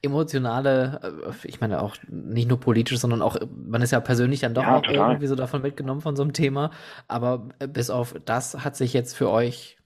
[0.03, 4.55] emotionale, äh, ich meine auch nicht nur politisch, sondern auch, man ist ja persönlich dann
[4.55, 5.11] doch ja, auch total.
[5.13, 6.71] irgendwie so davon mitgenommen von so einem Thema.
[7.07, 9.78] Aber äh, bis auf das hat sich jetzt für euch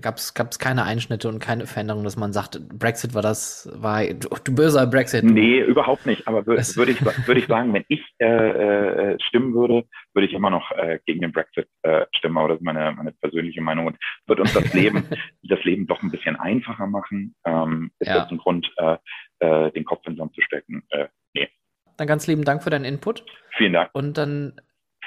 [0.00, 4.28] gab es keine Einschnitte und keine Veränderung, dass man sagt, Brexit war das, war du,
[4.44, 5.24] du böser Brexit.
[5.24, 6.26] Nee, überhaupt nicht.
[6.28, 10.50] Aber würde ich, würde ich sagen, wenn ich äh, äh, stimmen würde, würde ich immer
[10.50, 12.38] noch äh, gegen den Brexit äh, stimmen.
[12.38, 15.04] Aber das ist meine, meine persönliche Meinung und wird uns das Leben,
[15.42, 17.34] das Leben doch ein bisschen einfacher machen.
[17.44, 18.20] Ähm, ist ja.
[18.20, 18.96] das ein Grund, äh,
[19.40, 20.82] äh, den Kopf in den Sand zu stecken?
[20.90, 21.48] Äh, nee.
[21.96, 23.24] Dann ganz lieben Dank für deinen Input.
[23.56, 23.90] Vielen Dank.
[23.92, 24.60] Und dann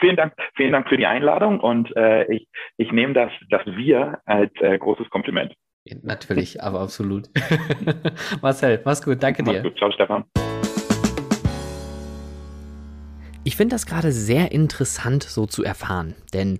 [0.04, 4.20] vielen Dank, vielen Dank für die Einladung und äh, ich, ich nehme das, das Wir
[4.26, 5.54] als äh, großes Kompliment.
[6.02, 7.30] Natürlich, aber absolut.
[8.42, 9.63] Marcel, mach's gut, danke mach's dir.
[9.63, 9.78] Gut.
[9.78, 10.26] Ciao, Stefan.
[13.46, 16.60] Ich finde das gerade sehr interessant so zu erfahren, denn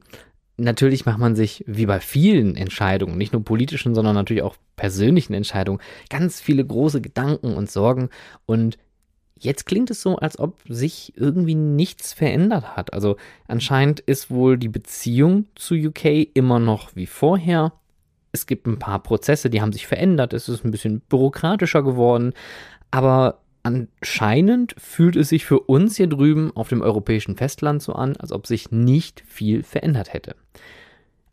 [0.56, 5.34] natürlich macht man sich, wie bei vielen Entscheidungen, nicht nur politischen, sondern natürlich auch persönlichen
[5.34, 8.10] Entscheidungen, ganz viele große Gedanken und Sorgen
[8.46, 8.78] und
[9.44, 12.94] Jetzt klingt es so, als ob sich irgendwie nichts verändert hat.
[12.94, 17.74] Also anscheinend ist wohl die Beziehung zu UK immer noch wie vorher.
[18.32, 20.32] Es gibt ein paar Prozesse, die haben sich verändert.
[20.32, 22.32] Es ist ein bisschen bürokratischer geworden.
[22.90, 28.16] Aber anscheinend fühlt es sich für uns hier drüben auf dem europäischen Festland so an,
[28.16, 30.38] als ob sich nicht viel verändert hätte.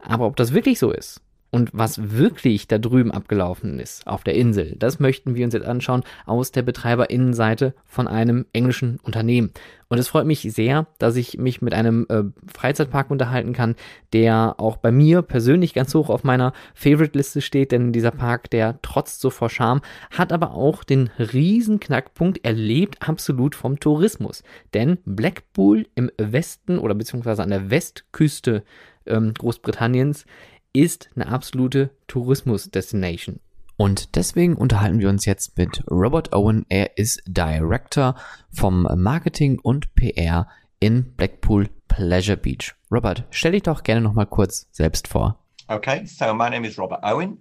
[0.00, 4.34] Aber ob das wirklich so ist, und was wirklich da drüben abgelaufen ist, auf der
[4.34, 9.50] Insel, das möchten wir uns jetzt anschauen aus der Betreiberinnenseite von einem englischen Unternehmen.
[9.88, 13.74] Und es freut mich sehr, dass ich mich mit einem äh, Freizeitpark unterhalten kann,
[14.12, 18.80] der auch bei mir persönlich ganz hoch auf meiner Favorite-Liste steht, denn dieser Park, der
[18.82, 19.80] trotzt so vor Charme,
[20.12, 24.44] hat aber auch den riesen Knackpunkt, er lebt absolut vom Tourismus.
[24.74, 28.62] Denn Blackpool im Westen oder beziehungsweise an der Westküste
[29.06, 30.24] ähm, Großbritanniens
[30.72, 33.40] ist eine absolute Tourismus-Destination.
[33.76, 36.66] Und deswegen unterhalten wir uns jetzt mit Robert Owen.
[36.68, 38.14] Er ist Director
[38.52, 40.46] vom Marketing und PR
[40.80, 42.74] in Blackpool Pleasure Beach.
[42.90, 45.38] Robert, stell dich doch gerne noch mal kurz selbst vor.
[45.68, 47.38] Okay, so my name is Robert Owen.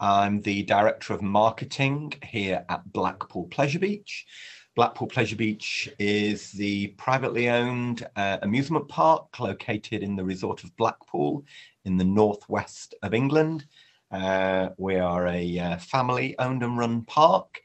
[0.00, 4.26] I'm the Director of Marketing here at Blackpool Pleasure Beach.
[4.76, 10.74] Blackpool Pleasure Beach is the privately owned uh, amusement park located in the resort of
[10.76, 11.44] Blackpool
[11.84, 13.66] in the northwest of England.
[14.10, 17.62] Uh, we are a uh, family owned and run park.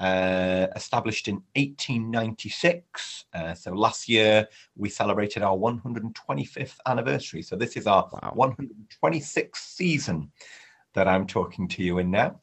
[0.00, 3.26] Uh, established in 1896.
[3.32, 4.46] Uh, so last year
[4.76, 7.42] we celebrated our 125th anniversary.
[7.42, 8.34] So this is our wow.
[8.36, 10.32] 126th season
[10.94, 12.40] that I'm talking to you in now.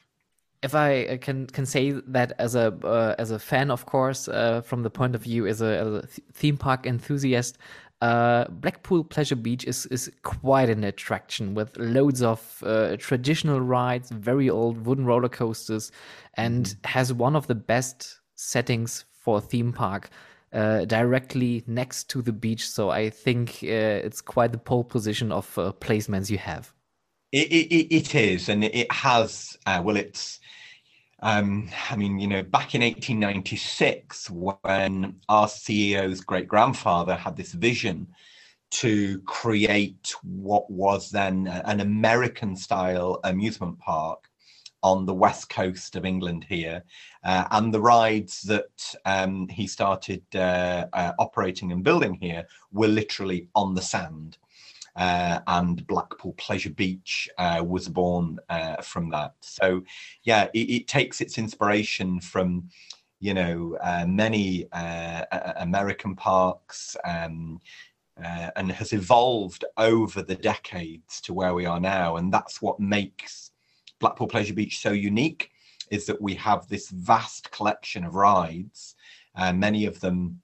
[0.64, 4.28] If I uh, can can say that as a uh, as a fan, of course,
[4.28, 6.02] uh, from the point of view as a, as a
[6.34, 7.58] theme park enthusiast,
[8.02, 14.10] uh, Blackpool Pleasure Beach is is quite an attraction with loads of uh, traditional rides,
[14.10, 15.92] very old wooden roller coasters,
[16.34, 16.90] and mm -hmm.
[16.90, 20.10] has one of the best settings for a theme park.
[20.54, 25.58] Uh, directly next to the beach, so I think it's quite the pole position of
[25.80, 26.74] placements you have.
[27.32, 29.58] It, it, it is, and it has.
[29.66, 30.40] Uh, well, it's.
[31.22, 37.54] Um, I mean, you know, back in 1896, when our CEO's great grandfather had this
[37.54, 38.08] vision
[38.72, 44.30] to create what was then an American style amusement park
[44.84, 46.84] on the west coast of England here.
[47.24, 52.88] Uh, and the rides that um, he started uh, uh, operating and building here were
[52.88, 54.38] literally on the sand
[54.96, 59.34] uh, and Blackpool Pleasure Beach uh, was born uh, from that.
[59.42, 59.84] So,
[60.24, 62.70] yeah, it, it, takes its inspiration from,
[63.20, 65.26] you know, uh, many uh,
[65.58, 66.96] American parks.
[67.06, 67.60] Um,
[68.22, 72.80] uh, and has evolved over the decades to where we are now, and that's what
[72.80, 73.52] makes
[74.00, 75.50] Blackpool Pleasure Beach so unique.
[75.90, 78.96] Is that we have this vast collection of rides,
[79.54, 80.40] many of them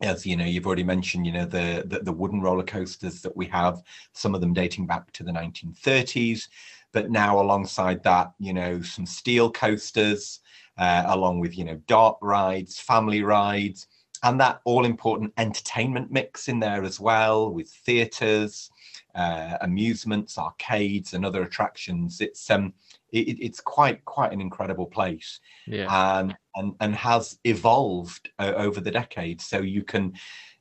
[0.00, 3.36] as you know you've already mentioned you know the, the, the wooden roller coasters that
[3.36, 3.82] we have
[4.12, 6.48] some of them dating back to the 1930s
[6.92, 10.40] but now alongside that you know some steel coasters
[10.78, 13.88] uh, along with you know dark rides family rides
[14.22, 18.70] and that all important entertainment mix in there as well with theaters
[19.14, 22.20] uh, amusements arcades and other attractions.
[22.20, 22.72] It's um
[23.10, 25.40] it, it's quite quite an incredible place.
[25.66, 26.20] Yeah.
[26.20, 29.44] and and and has evolved uh, over the decades.
[29.44, 30.12] So you can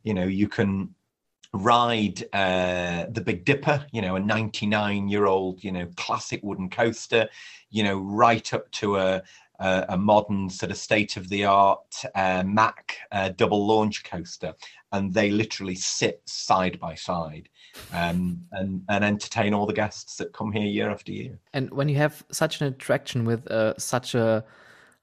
[0.04, 0.96] you know you can
[1.54, 6.70] ride uh, the Big Dipper, you know, a 99 year old, you know, classic wooden
[6.70, 7.30] coaster,
[7.70, 9.24] you know, right up to a,
[9.60, 14.54] a, a modern sort of state of the art uh, Mack uh, double launch coaster.
[14.92, 17.50] And they literally sit side by side
[17.94, 21.40] um, and, and entertain all the guests that come here year after year.
[21.54, 24.46] And when you have such an attraction with uh, such a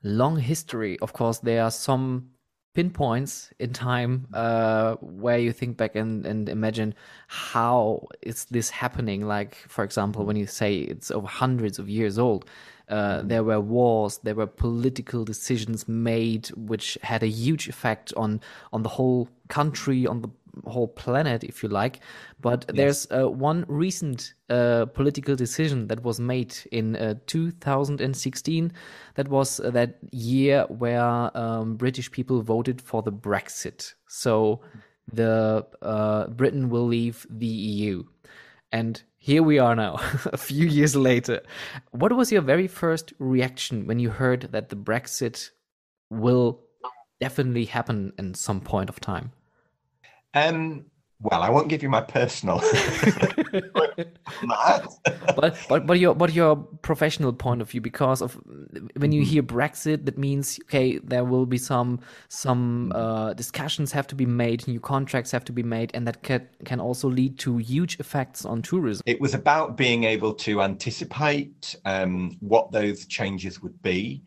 [0.02, 2.30] long history, of course, there are some
[2.74, 6.92] pinpoints in time uh, where you think back and, and imagine
[7.28, 12.18] how is this happening like for example when you say it's over hundreds of years
[12.18, 12.44] old
[12.88, 13.28] uh, mm-hmm.
[13.28, 18.40] there were wars there were political decisions made which had a huge effect on
[18.72, 20.30] on the whole country on the
[20.66, 22.00] whole planet, if you like.
[22.40, 22.76] But yes.
[22.76, 28.72] there's uh, one recent uh, political decision that was made in uh, 2016.
[29.14, 33.94] That was uh, that year where um, British people voted for the Brexit.
[34.08, 34.60] So
[35.12, 38.04] the uh, Britain will leave the EU.
[38.72, 39.94] And here we are now,
[40.34, 41.40] a few years later.
[41.92, 45.48] What was your very first reaction when you heard that the Brexit
[46.10, 46.60] will
[47.20, 49.32] definitely happen in some point of time?
[50.34, 50.84] Um,
[51.24, 52.58] well, I won't give you my personal.
[55.36, 58.38] but but but your but your professional point of view, because of
[58.96, 59.30] when you mm-hmm.
[59.30, 64.26] hear Brexit, that means okay, there will be some some uh, discussions have to be
[64.26, 67.98] made, new contracts have to be made, and that can can also lead to huge
[68.00, 69.02] effects on tourism.
[69.06, 74.22] It was about being able to anticipate um, what those changes would be,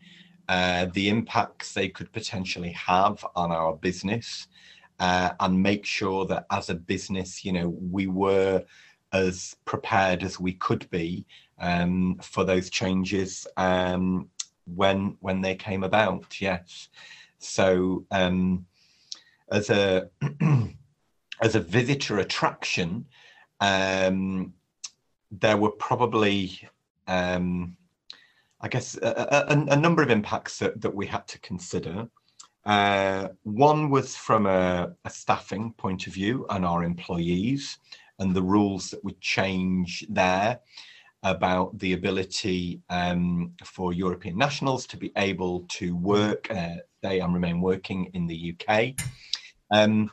[0.48, 4.48] uh, the impacts they could potentially have on our business
[5.00, 8.64] uh, and make sure that as a business, you know, we were
[9.12, 11.24] as prepared as we could be
[11.60, 14.28] um, for those changes um,
[14.74, 16.40] when when they came about.
[16.40, 16.88] Yes,
[17.38, 18.66] so um,
[19.50, 20.08] as a
[21.40, 23.06] as a visitor attraction,
[23.60, 24.52] um,
[25.30, 26.68] there were probably
[27.06, 27.76] um,
[28.60, 32.08] I guess a, a, a, number of impacts that, that we had to consider.
[32.68, 37.78] Uh, one was from a, a, staffing point of view and our employees
[38.18, 40.60] and the rules that would change there
[41.22, 47.32] about the ability um, for European nationals to be able to work, uh, stay and
[47.32, 48.92] remain working in the UK.
[49.70, 50.10] Um,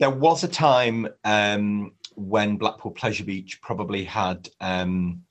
[0.00, 5.25] there was a time um, when Blackpool Pleasure Beach probably had um,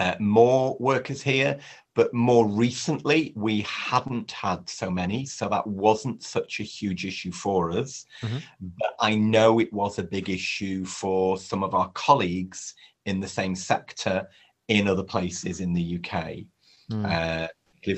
[0.00, 1.58] uh, more workers here,
[1.94, 7.30] but more recently we hadn't had so many, so that wasn't such a huge issue
[7.30, 8.06] for us.
[8.22, 8.38] Mm-hmm.
[8.78, 13.28] But I know it was a big issue for some of our colleagues in the
[13.28, 14.26] same sector
[14.68, 16.38] in other places in the UK.
[16.90, 17.04] Mm.
[17.04, 17.48] Uh,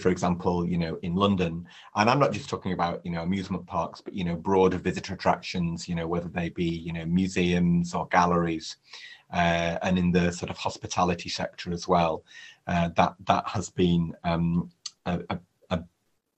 [0.00, 3.66] for example, you know, in London, and I'm not just talking about, you know, amusement
[3.66, 7.94] parks, but, you know, broader visitor attractions, you know, whether they be, you know, museums
[7.94, 8.76] or galleries,
[9.32, 12.24] uh, and in the sort of hospitality sector as well,
[12.66, 14.70] uh, that that has been um,
[15.06, 15.38] a, a,
[15.70, 15.82] a,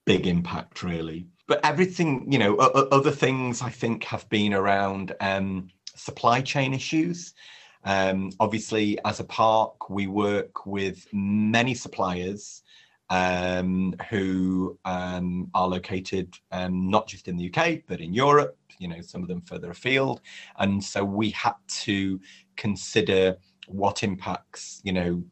[0.04, 1.26] big impact, really.
[1.46, 7.34] But everything, you know, other things I think have been around um, supply chain issues.
[7.84, 12.62] Um, obviously, as a park, we work with many suppliers
[13.10, 18.88] um, who um, are located um, not just in the UK, but in Europe, you
[18.88, 20.20] know, some of them further afield.
[20.58, 22.20] And so we had to
[22.56, 25.22] consider what impacts, you know,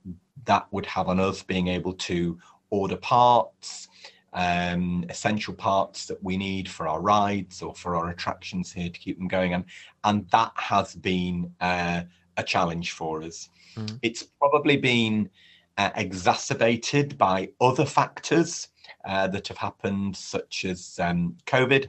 [0.44, 2.38] that would have on us being able to
[2.70, 3.88] order parts,
[4.32, 8.98] um, essential parts that we need for our rides or for our attractions here to
[8.98, 9.54] keep them going.
[9.54, 9.64] And,
[10.04, 12.02] and that has been uh,
[12.36, 13.50] a challenge for us.
[13.76, 13.98] Mm.
[14.02, 15.28] It's probably been
[15.76, 18.68] uh, exacerbated by other factors
[19.04, 21.88] uh, that have happened, such as um, COVID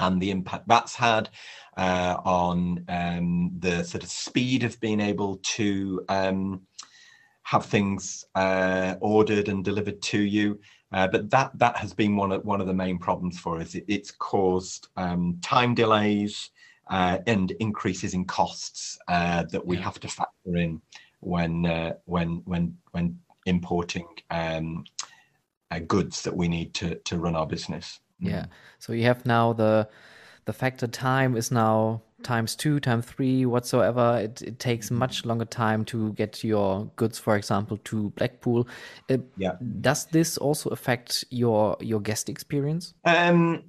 [0.00, 1.28] and the impact that's had
[1.76, 6.62] uh, on um, the sort of speed of being able to um,
[7.42, 10.58] have things uh, ordered and delivered to you.
[10.92, 13.74] Uh, but that that has been one of one of the main problems for us.
[13.74, 16.50] It, it's caused um, time delays
[16.88, 19.84] uh, and increases in costs uh, that we yeah.
[19.84, 20.82] have to factor in
[21.20, 24.84] when uh, when when when importing um,
[25.86, 28.00] goods that we need to to run our business.
[28.20, 28.46] Yeah.
[28.78, 29.88] So you have now the
[30.44, 34.18] the factor time is now times two, times three, whatsoever.
[34.22, 34.98] It, it takes mm-hmm.
[34.98, 38.68] much longer time to get your goods, for example, to Blackpool.
[39.08, 39.52] Uh, yeah.
[39.80, 42.94] Does this also affect your your guest experience?
[43.04, 43.62] Um,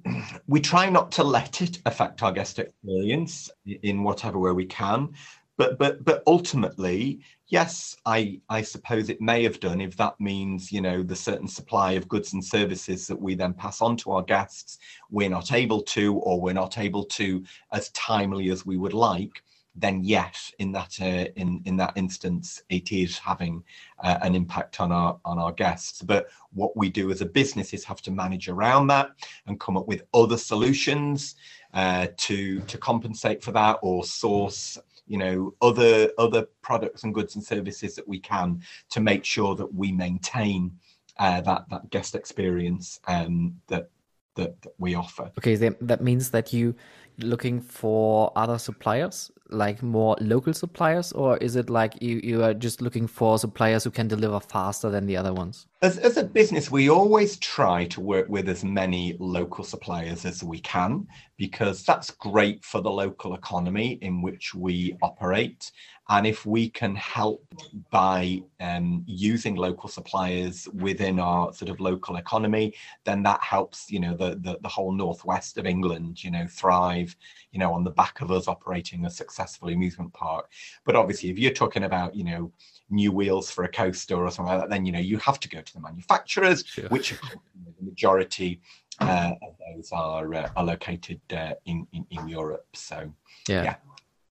[0.46, 5.14] we try not to let it affect our guest experience in whatever way we can
[5.56, 10.72] but but but ultimately yes i i suppose it may have done if that means
[10.72, 14.12] you know the certain supply of goods and services that we then pass on to
[14.12, 14.78] our guests
[15.10, 19.42] we're not able to or we're not able to as timely as we would like
[19.74, 23.62] then yes in that uh, in in that instance it is having
[24.02, 26.02] uh, an impact on our on our guests.
[26.02, 29.10] But what we do as a business is have to manage around that
[29.46, 31.36] and come up with other solutions
[31.72, 37.34] uh, to to compensate for that or source you know other other products and goods
[37.34, 38.60] and services that we can
[38.90, 40.72] to make sure that we maintain
[41.18, 43.90] uh, that that guest experience um, that,
[44.36, 45.30] that that we offer.
[45.38, 46.74] Okay, that means that you
[47.18, 52.54] looking for other suppliers like more local suppliers or is it like you, you are
[52.54, 56.22] just looking for suppliers who can deliver faster than the other ones as, as a
[56.22, 61.84] business we always try to work with as many local suppliers as we can because
[61.84, 65.72] that's great for the local economy in which we operate
[66.08, 67.44] and if we can help
[67.90, 74.00] by um, using local suppliers within our sort of local economy, then that helps, you
[74.00, 77.16] know, the, the, the whole northwest of England, you know, thrive,
[77.52, 80.50] you know, on the back of us operating a successful amusement park.
[80.84, 82.52] But obviously, if you're talking about, you know,
[82.92, 85.48] new wheels for a coaster or something like that, then you know you have to
[85.48, 86.88] go to the manufacturers, sure.
[86.88, 88.60] which the majority
[89.00, 92.66] uh, of those are uh, are located uh, in, in, in Europe.
[92.74, 93.12] So
[93.48, 93.62] yeah.
[93.64, 93.76] yeah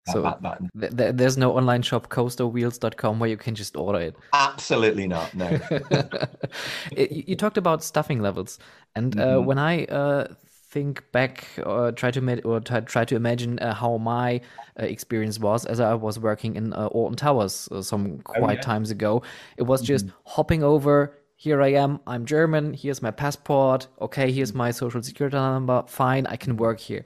[0.08, 0.98] so that, that.
[0.98, 4.16] Th- there's no online shop coasterwheels.com where you can just order it.
[4.34, 5.34] Absolutely not.
[5.36, 5.48] No.
[6.92, 8.58] it, you talked about stuffing levels,
[8.96, 9.46] and uh, mm-hmm.
[9.46, 10.28] when I uh,
[10.72, 14.42] think back or try to or try to imagine uh, how my
[14.80, 18.44] uh, experience was as I was working in uh, Alton Towers uh, some oh, quite
[18.44, 18.62] oh, yeah.
[18.62, 19.22] times ago.
[19.58, 20.18] It was just mm-hmm.
[20.26, 21.16] hopping over.
[21.42, 22.00] Here I am.
[22.06, 22.72] I'm German.
[22.72, 23.88] Here's my passport.
[24.00, 25.84] Okay, here's my social security number.
[25.88, 27.04] Fine, I can work here.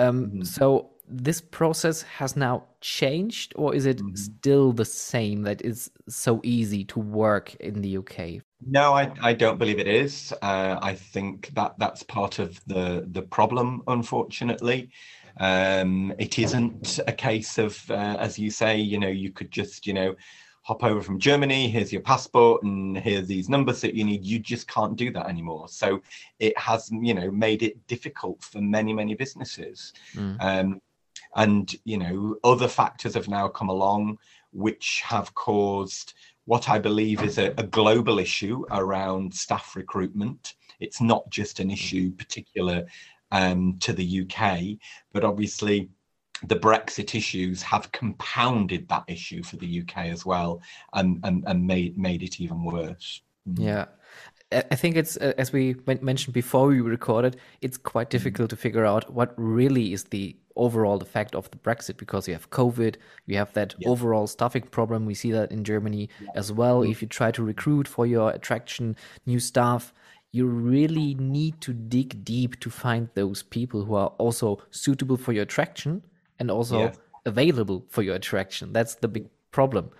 [0.00, 0.42] Um, mm-hmm.
[0.42, 4.16] So this process has now changed or is it mm-hmm.
[4.16, 8.42] still the same that it's so easy to work in the UK?
[8.66, 10.34] No, I, I don't believe it is.
[10.42, 14.90] Uh, I think that that's part of the the problem, unfortunately.
[15.38, 19.86] Um, it isn't a case of, uh, as you say, you know, you could just,
[19.86, 20.16] you know,
[20.66, 24.24] hop over from Germany, here's your passport, and here's these numbers that you need.
[24.24, 25.68] You just can't do that anymore.
[25.68, 26.02] So
[26.40, 29.92] it has, you know, made it difficult for many, many businesses.
[30.14, 30.36] Mm.
[30.42, 30.80] Um,
[31.36, 34.18] and you know other factors have now come along
[34.52, 36.14] which have caused
[36.44, 41.70] what i believe is a, a global issue around staff recruitment it's not just an
[41.70, 42.86] issue particular
[43.32, 44.60] um, to the uk
[45.12, 45.90] but obviously
[46.42, 50.62] the Brexit issues have compounded that issue for the UK as well,
[50.92, 53.22] and and, and made made it even worse.
[53.48, 53.58] Mm.
[53.60, 53.84] Yeah.
[54.52, 57.36] I think it's uh, as we mentioned before we recorded.
[57.62, 58.18] It's quite mm-hmm.
[58.18, 62.34] difficult to figure out what really is the overall effect of the Brexit because you
[62.34, 63.88] have COVID, you have that yeah.
[63.88, 65.04] overall staffing problem.
[65.04, 66.28] We see that in Germany yeah.
[66.34, 66.80] as well.
[66.80, 66.92] Mm-hmm.
[66.92, 69.92] If you try to recruit for your attraction new staff,
[70.32, 75.32] you really need to dig deep to find those people who are also suitable for
[75.32, 76.02] your attraction
[76.38, 76.92] and also yeah.
[77.24, 78.72] available for your attraction.
[78.72, 79.90] That's the big problem.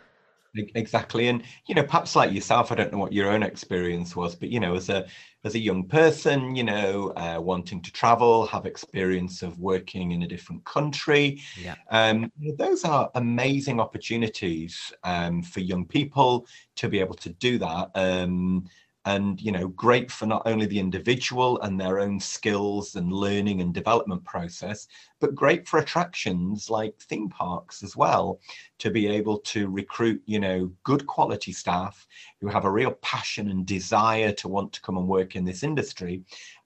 [0.74, 4.34] Exactly, and you know, perhaps like yourself, I don't know what your own experience was,
[4.34, 5.06] but you know, as a
[5.44, 10.22] as a young person, you know, uh, wanting to travel, have experience of working in
[10.22, 17.00] a different country, yeah, um, those are amazing opportunities um, for young people to be
[17.00, 17.90] able to do that.
[17.94, 18.64] Um,
[19.06, 23.60] and you know great for not only the individual and their own skills and learning
[23.60, 24.88] and development process
[25.20, 28.38] but great for attractions like theme parks as well
[28.78, 32.06] to be able to recruit you know good quality staff
[32.40, 35.62] who have a real passion and desire to want to come and work in this
[35.62, 36.22] industry.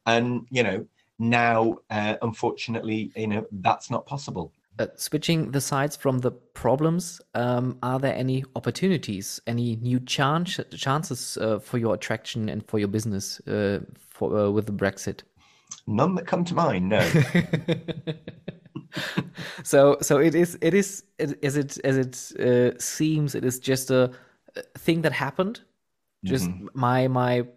[0.06, 0.86] And you know
[1.18, 7.20] now uh, unfortunately you know that's not possible uh, switching the sides from the problems,
[7.34, 12.78] um, are there any opportunities, any new chance, chances uh, for your attraction and for
[12.78, 15.20] your business uh, for, uh, with the Brexit?
[15.86, 16.88] None that come to mind.
[16.88, 17.00] No.
[19.62, 20.56] so, so it is.
[20.62, 23.34] It is as it as it uh, seems.
[23.34, 24.10] It is just a
[24.78, 25.60] thing that happened.
[26.24, 26.68] Just mm -hmm.
[26.74, 27.48] my my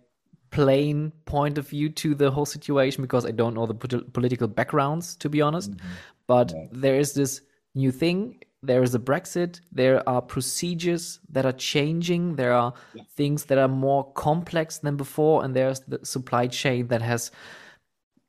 [0.50, 5.18] plain point of view to the whole situation because I don't know the political backgrounds,
[5.18, 5.70] to be honest.
[5.70, 6.14] Mm -hmm.
[6.28, 6.66] But yeah.
[6.72, 7.42] there is this
[7.76, 8.40] new thing.
[8.62, 9.60] There is a Brexit.
[9.72, 12.36] There are procedures that are changing.
[12.36, 13.04] There are yeah.
[13.16, 17.32] things that are more complex than before, and there's the supply chain that has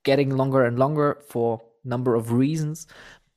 [0.03, 2.87] getting longer and longer for number of reasons.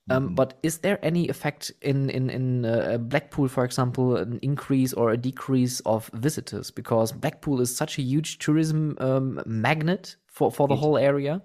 [0.09, 0.35] Um, mm-hmm.
[0.35, 5.11] But is there any effect in in in uh, Blackpool, for example, an increase or
[5.11, 6.71] a decrease of visitors?
[6.71, 11.41] Because Blackpool is such a huge tourism um, magnet for for the whole area.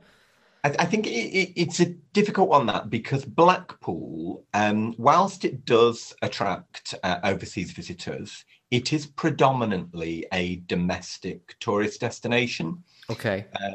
[0.64, 5.64] I, I think it, it, it's a difficult one that because Blackpool, um, whilst it
[5.64, 12.82] does attract uh, overseas visitors, it is predominantly a domestic tourist destination.
[13.10, 13.46] Okay.
[13.60, 13.72] Uh,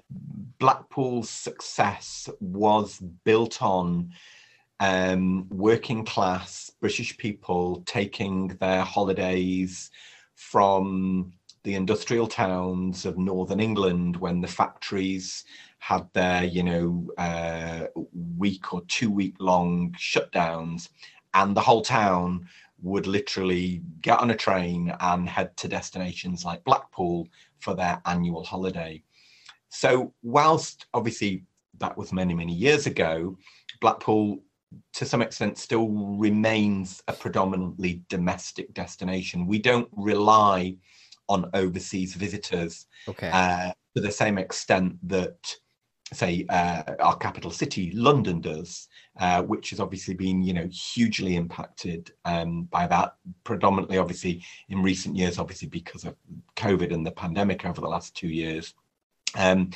[0.60, 4.12] Blackpool's success was built on
[4.80, 9.92] um, working class British people taking their holidays
[10.36, 11.34] from
[11.64, 15.44] the industrial towns of northern England when the factories
[15.80, 17.88] had their, you know, uh,
[18.38, 20.90] week or two week long shutdowns,
[21.34, 22.48] and the whole town
[22.82, 27.28] would literally get on a train and head to destinations like Blackpool
[27.60, 29.02] for their annual holiday.
[29.70, 31.44] So, whilst obviously
[31.80, 33.38] that was many, many years ago,
[33.82, 34.40] Blackpool
[34.94, 39.48] to some extent still remains a predominantly domestic destination.
[39.48, 40.76] We don't rely
[41.30, 43.30] on overseas visitors okay.
[43.32, 45.56] uh, to the same extent that
[46.14, 48.88] say uh, our capital city london does
[49.20, 54.82] uh, which has obviously been you know hugely impacted um, by that predominantly obviously in
[54.82, 56.16] recent years obviously because of
[56.56, 58.74] covid and the pandemic over the last two years.
[59.36, 59.72] Um,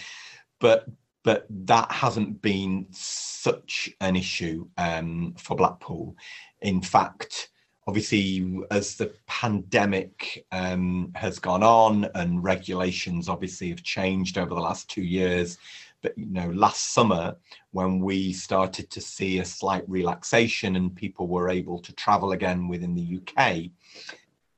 [0.60, 0.86] but
[1.24, 6.16] but that hasn't been such an issue um, for blackpool.
[6.62, 7.50] In fact
[7.88, 14.62] obviously as the pandemic um, has gone on and regulations obviously have changed over the
[14.62, 15.58] last two years
[16.02, 17.36] but you know last summer
[17.72, 22.68] when we started to see a slight relaxation and people were able to travel again
[22.68, 23.70] within the UK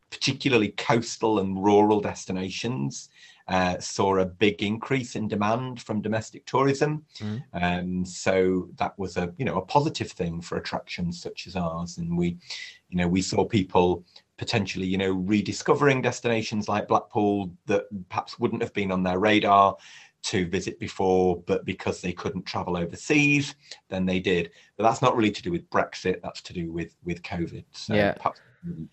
[0.09, 3.09] particularly coastal and rural destinations
[3.47, 7.43] uh, saw a big increase in demand from domestic tourism mm.
[7.53, 11.97] um, so that was a you know a positive thing for attractions such as ours
[11.97, 12.37] and we
[12.89, 14.03] you know we saw people
[14.37, 19.75] potentially you know rediscovering destinations like blackpool that perhaps wouldn't have been on their radar
[20.23, 23.55] to visit before, but because they couldn't travel overseas,
[23.89, 24.51] then they did.
[24.77, 26.21] But that's not really to do with Brexit.
[26.23, 27.65] That's to do with with COVID.
[27.71, 28.15] So yeah.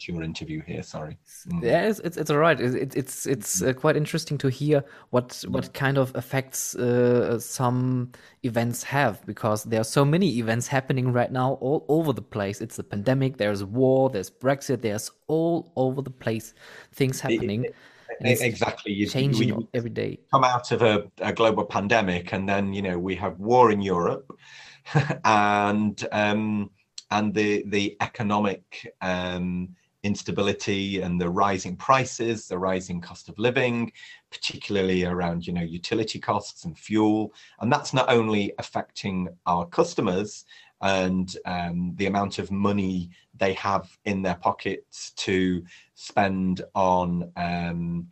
[0.00, 0.82] your interview here.
[0.82, 1.16] Sorry.
[1.48, 1.62] Mm.
[1.62, 2.60] Yeah, it's, it's, it's all right.
[2.60, 8.10] It, it's it's uh, quite interesting to hear what what kind of effects uh, some
[8.42, 12.60] events have because there are so many events happening right now all over the place.
[12.60, 13.36] It's a pandemic.
[13.36, 14.10] There's war.
[14.10, 14.82] There's Brexit.
[14.82, 16.54] There's all over the place
[16.92, 17.66] things happening.
[17.66, 17.76] It,
[18.20, 18.92] exactly.
[18.92, 20.18] You, changing we, every day.
[20.32, 23.80] come out of a, a, global pandemic and then you know we have war in
[23.80, 24.36] europe
[25.24, 26.70] and um,
[27.10, 29.68] and the the economic um,
[30.02, 33.92] instability and the rising prices the rising cost of living
[34.30, 37.32] particularly around you know utility costs and fuel.
[37.60, 40.44] And that's not only affecting our customers
[40.80, 43.10] and um, the amount of money
[43.40, 45.64] they have in their pockets to
[45.94, 48.06] spend on um,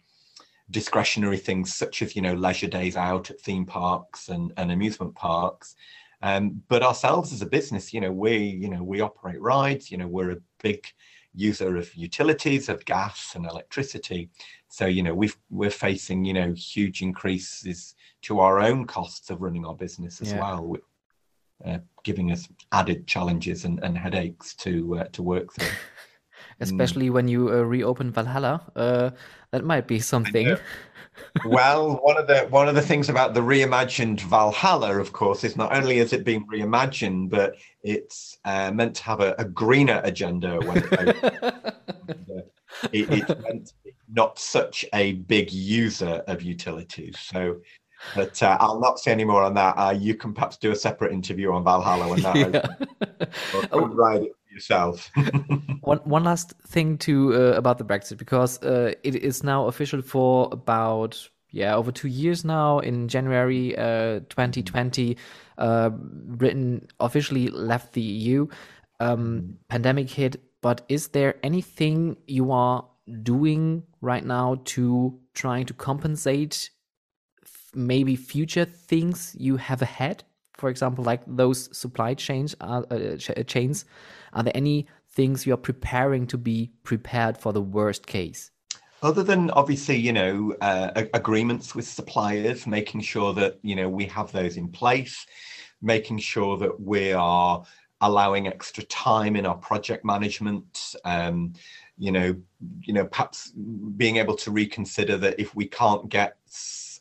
[0.70, 5.14] discretionary things such as you know leisure days out at theme parks and, and amusement
[5.14, 5.76] parks
[6.22, 9.96] um, but ourselves as a business you know we you know we operate rides you
[9.96, 10.84] know we're a big
[11.34, 14.28] user of utilities of gas and electricity
[14.68, 19.40] so you know we've we're facing you know huge increases to our own costs of
[19.40, 20.40] running our business as yeah.
[20.40, 20.76] well
[21.64, 25.68] uh, giving us added challenges and, and headaches to uh, to work through
[26.60, 27.12] especially mm.
[27.12, 28.62] when you uh, reopen Valhalla.
[28.74, 29.10] Uh,
[29.50, 30.56] that might be something.
[31.46, 35.56] well, one of the one of the things about the reimagined Valhalla, of course, is
[35.56, 40.00] not only is it being reimagined, but it's uh, meant to have a, a greener
[40.04, 40.90] agenda when it,
[42.92, 47.18] it, it's meant to be not such a big user of utilities.
[47.18, 47.56] So
[48.14, 49.74] but uh, I'll not say any more on that.
[49.76, 52.36] Uh, you can perhaps do a separate interview on Valhalla when that
[53.52, 53.68] yeah.
[53.72, 55.10] ride it yourself.
[55.80, 60.02] one one last thing to uh, about the Brexit because uh, it is now official
[60.02, 62.78] for about yeah over two years now.
[62.80, 65.16] In January 2020,
[65.58, 68.46] uh, uh, Britain officially left the EU.
[69.00, 69.52] Um, mm-hmm.
[69.68, 72.84] pandemic hit, but is there anything you are
[73.22, 76.70] doing right now to trying to compensate
[77.74, 80.24] maybe future things you have ahead?
[80.54, 83.84] For example, like those supply chains, uh, uh, chains
[84.32, 88.50] are there any things you're preparing to be prepared for the worst case?
[89.02, 94.06] Other than obviously, you know, uh, agreements with suppliers, making sure that, you know, we
[94.06, 95.24] have those in place,
[95.80, 97.62] making sure that we are
[98.00, 101.52] allowing extra time in our project management, um,
[101.96, 102.34] you know,
[102.80, 103.52] you know, perhaps
[103.96, 106.36] being able to reconsider that if we can't get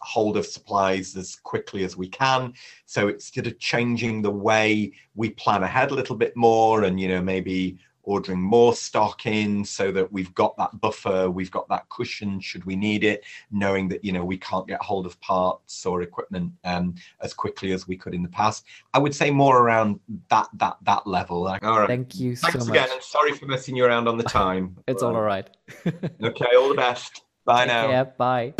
[0.02, 2.54] hold of supplies as quickly as we can.
[2.86, 7.00] So it's sort of changing the way we plan ahead a little bit more and,
[7.00, 7.78] you know, maybe
[8.08, 12.64] ordering more stock in so that we've got that buffer, we've got that cushion should
[12.64, 16.52] we need it, knowing that, you know, we can't get hold of parts or equipment
[16.64, 18.66] um, as quickly as we could in the past.
[18.93, 21.41] I would say more around that, that, that level.
[21.41, 21.88] Like, all right.
[21.88, 22.54] Thank you so much.
[22.54, 24.78] Thanks so again, and sorry for messing you around on the time.
[24.88, 25.50] it's all all right.
[25.86, 27.24] okay, all the best.
[27.45, 27.89] Bye now.
[27.89, 28.04] Yeah.
[28.06, 28.54] Bye.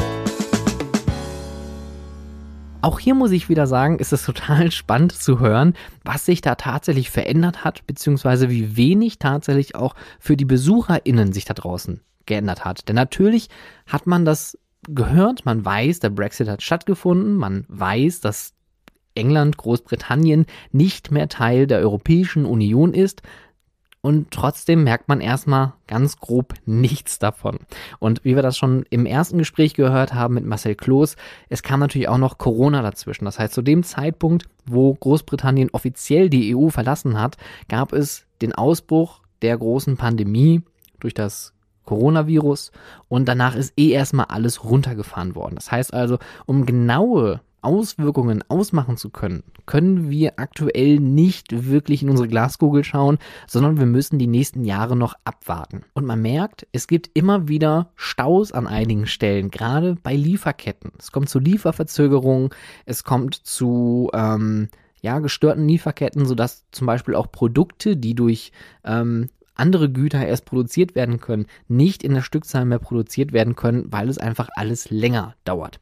[2.82, 5.73] Auch hier muss ich wieder sagen, ist es total spannend zu hören,
[6.03, 11.45] was sich da tatsächlich verändert hat, beziehungsweise wie wenig tatsächlich auch für die BesucherInnen sich
[11.45, 12.88] da draußen geändert hat.
[12.88, 13.49] Denn natürlich
[13.88, 14.57] hat man das
[14.88, 18.53] gehört, man weiß, der Brexit hat stattgefunden, man weiß, dass
[19.15, 23.23] England, Großbritannien nicht mehr Teil der Europäischen Union ist,
[24.02, 27.60] und trotzdem merkt man erstmal ganz grob nichts davon.
[28.00, 31.16] Und wie wir das schon im ersten Gespräch gehört haben mit Marcel Kloß,
[31.50, 33.26] es kam natürlich auch noch Corona dazwischen.
[33.26, 37.38] Das heißt, zu dem Zeitpunkt, wo Großbritannien offiziell die EU verlassen hat,
[37.68, 40.62] gab es den Ausbruch der großen Pandemie
[41.00, 41.54] durch das
[41.86, 42.72] Coronavirus
[43.08, 45.56] und danach ist eh erstmal alles runtergefahren worden.
[45.56, 52.10] Das heißt also, um genaue Auswirkungen ausmachen zu können, können wir aktuell nicht wirklich in
[52.10, 55.84] unsere Glaskugel schauen, sondern wir müssen die nächsten Jahre noch abwarten.
[55.93, 60.91] Und man merkt, es gibt immer wieder Staus an einigen Stellen, gerade bei Lieferketten.
[60.99, 62.49] Es kommt zu Lieferverzögerungen,
[62.86, 64.70] es kommt zu ähm,
[65.01, 68.51] ja, gestörten Lieferketten, sodass zum Beispiel auch Produkte, die durch
[68.84, 73.91] ähm, andere Güter erst produziert werden können, nicht in der Stückzahl mehr produziert werden können,
[73.91, 75.80] weil es einfach alles länger dauert.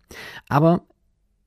[0.47, 0.83] Aber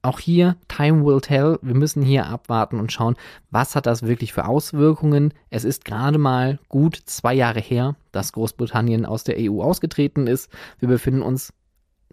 [0.03, 1.59] auch hier, time will tell.
[1.62, 3.16] Wir müssen hier abwarten und schauen,
[3.51, 5.34] was hat das wirklich für Auswirkungen.
[5.51, 10.51] Es ist gerade mal gut zwei Jahre her, dass Großbritannien aus der EU ausgetreten ist.
[10.78, 11.53] Wir befinden uns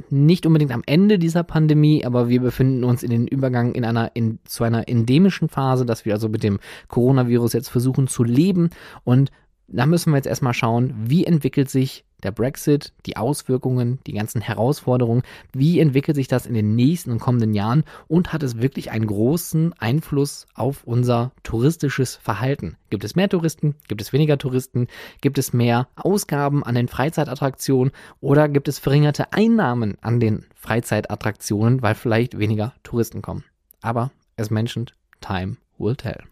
[0.09, 4.11] nicht unbedingt am Ende dieser Pandemie, aber wir befinden uns in den Übergang in einer
[4.13, 6.59] in, zu einer endemischen Phase, dass wir also mit dem
[6.89, 8.71] Coronavirus jetzt versuchen zu leben
[9.03, 9.31] und
[9.67, 14.41] da müssen wir jetzt erstmal schauen, wie entwickelt sich der Brexit, die Auswirkungen, die ganzen
[14.41, 15.23] Herausforderungen,
[15.53, 19.07] wie entwickelt sich das in den nächsten und kommenden Jahren und hat es wirklich einen
[19.07, 22.75] großen Einfluss auf unser touristisches Verhalten?
[22.89, 23.75] Gibt es mehr Touristen?
[23.87, 24.87] Gibt es weniger Touristen?
[25.21, 31.81] Gibt es mehr Ausgaben an den Freizeitattraktionen oder gibt es verringerte Einnahmen an den Freizeitattraktionen,
[31.81, 33.43] weil vielleicht weniger Touristen kommen?
[33.81, 36.23] Aber as mentioned, time will tell.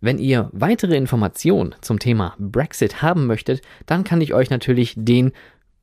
[0.00, 5.32] Wenn ihr weitere Informationen zum Thema Brexit haben möchtet, dann kann ich euch natürlich den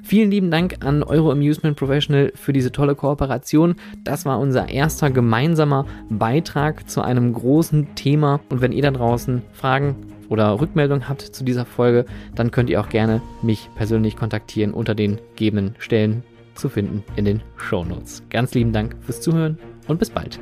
[0.06, 3.74] Vielen lieben Dank an Euro Amusement Professional für diese tolle Kooperation.
[4.04, 8.40] Das war unser erster gemeinsamer Beitrag zu einem großen Thema.
[8.50, 9.96] Und wenn ihr da draußen Fragen
[10.30, 14.94] oder Rückmeldungen habt zu dieser Folge, dann könnt ihr auch gerne mich persönlich kontaktieren unter
[14.94, 16.22] den gegebenen Stellen
[16.54, 18.22] zu finden in den Show Notes.
[18.30, 20.40] Ganz lieben Dank fürs Zuhören und bis bald.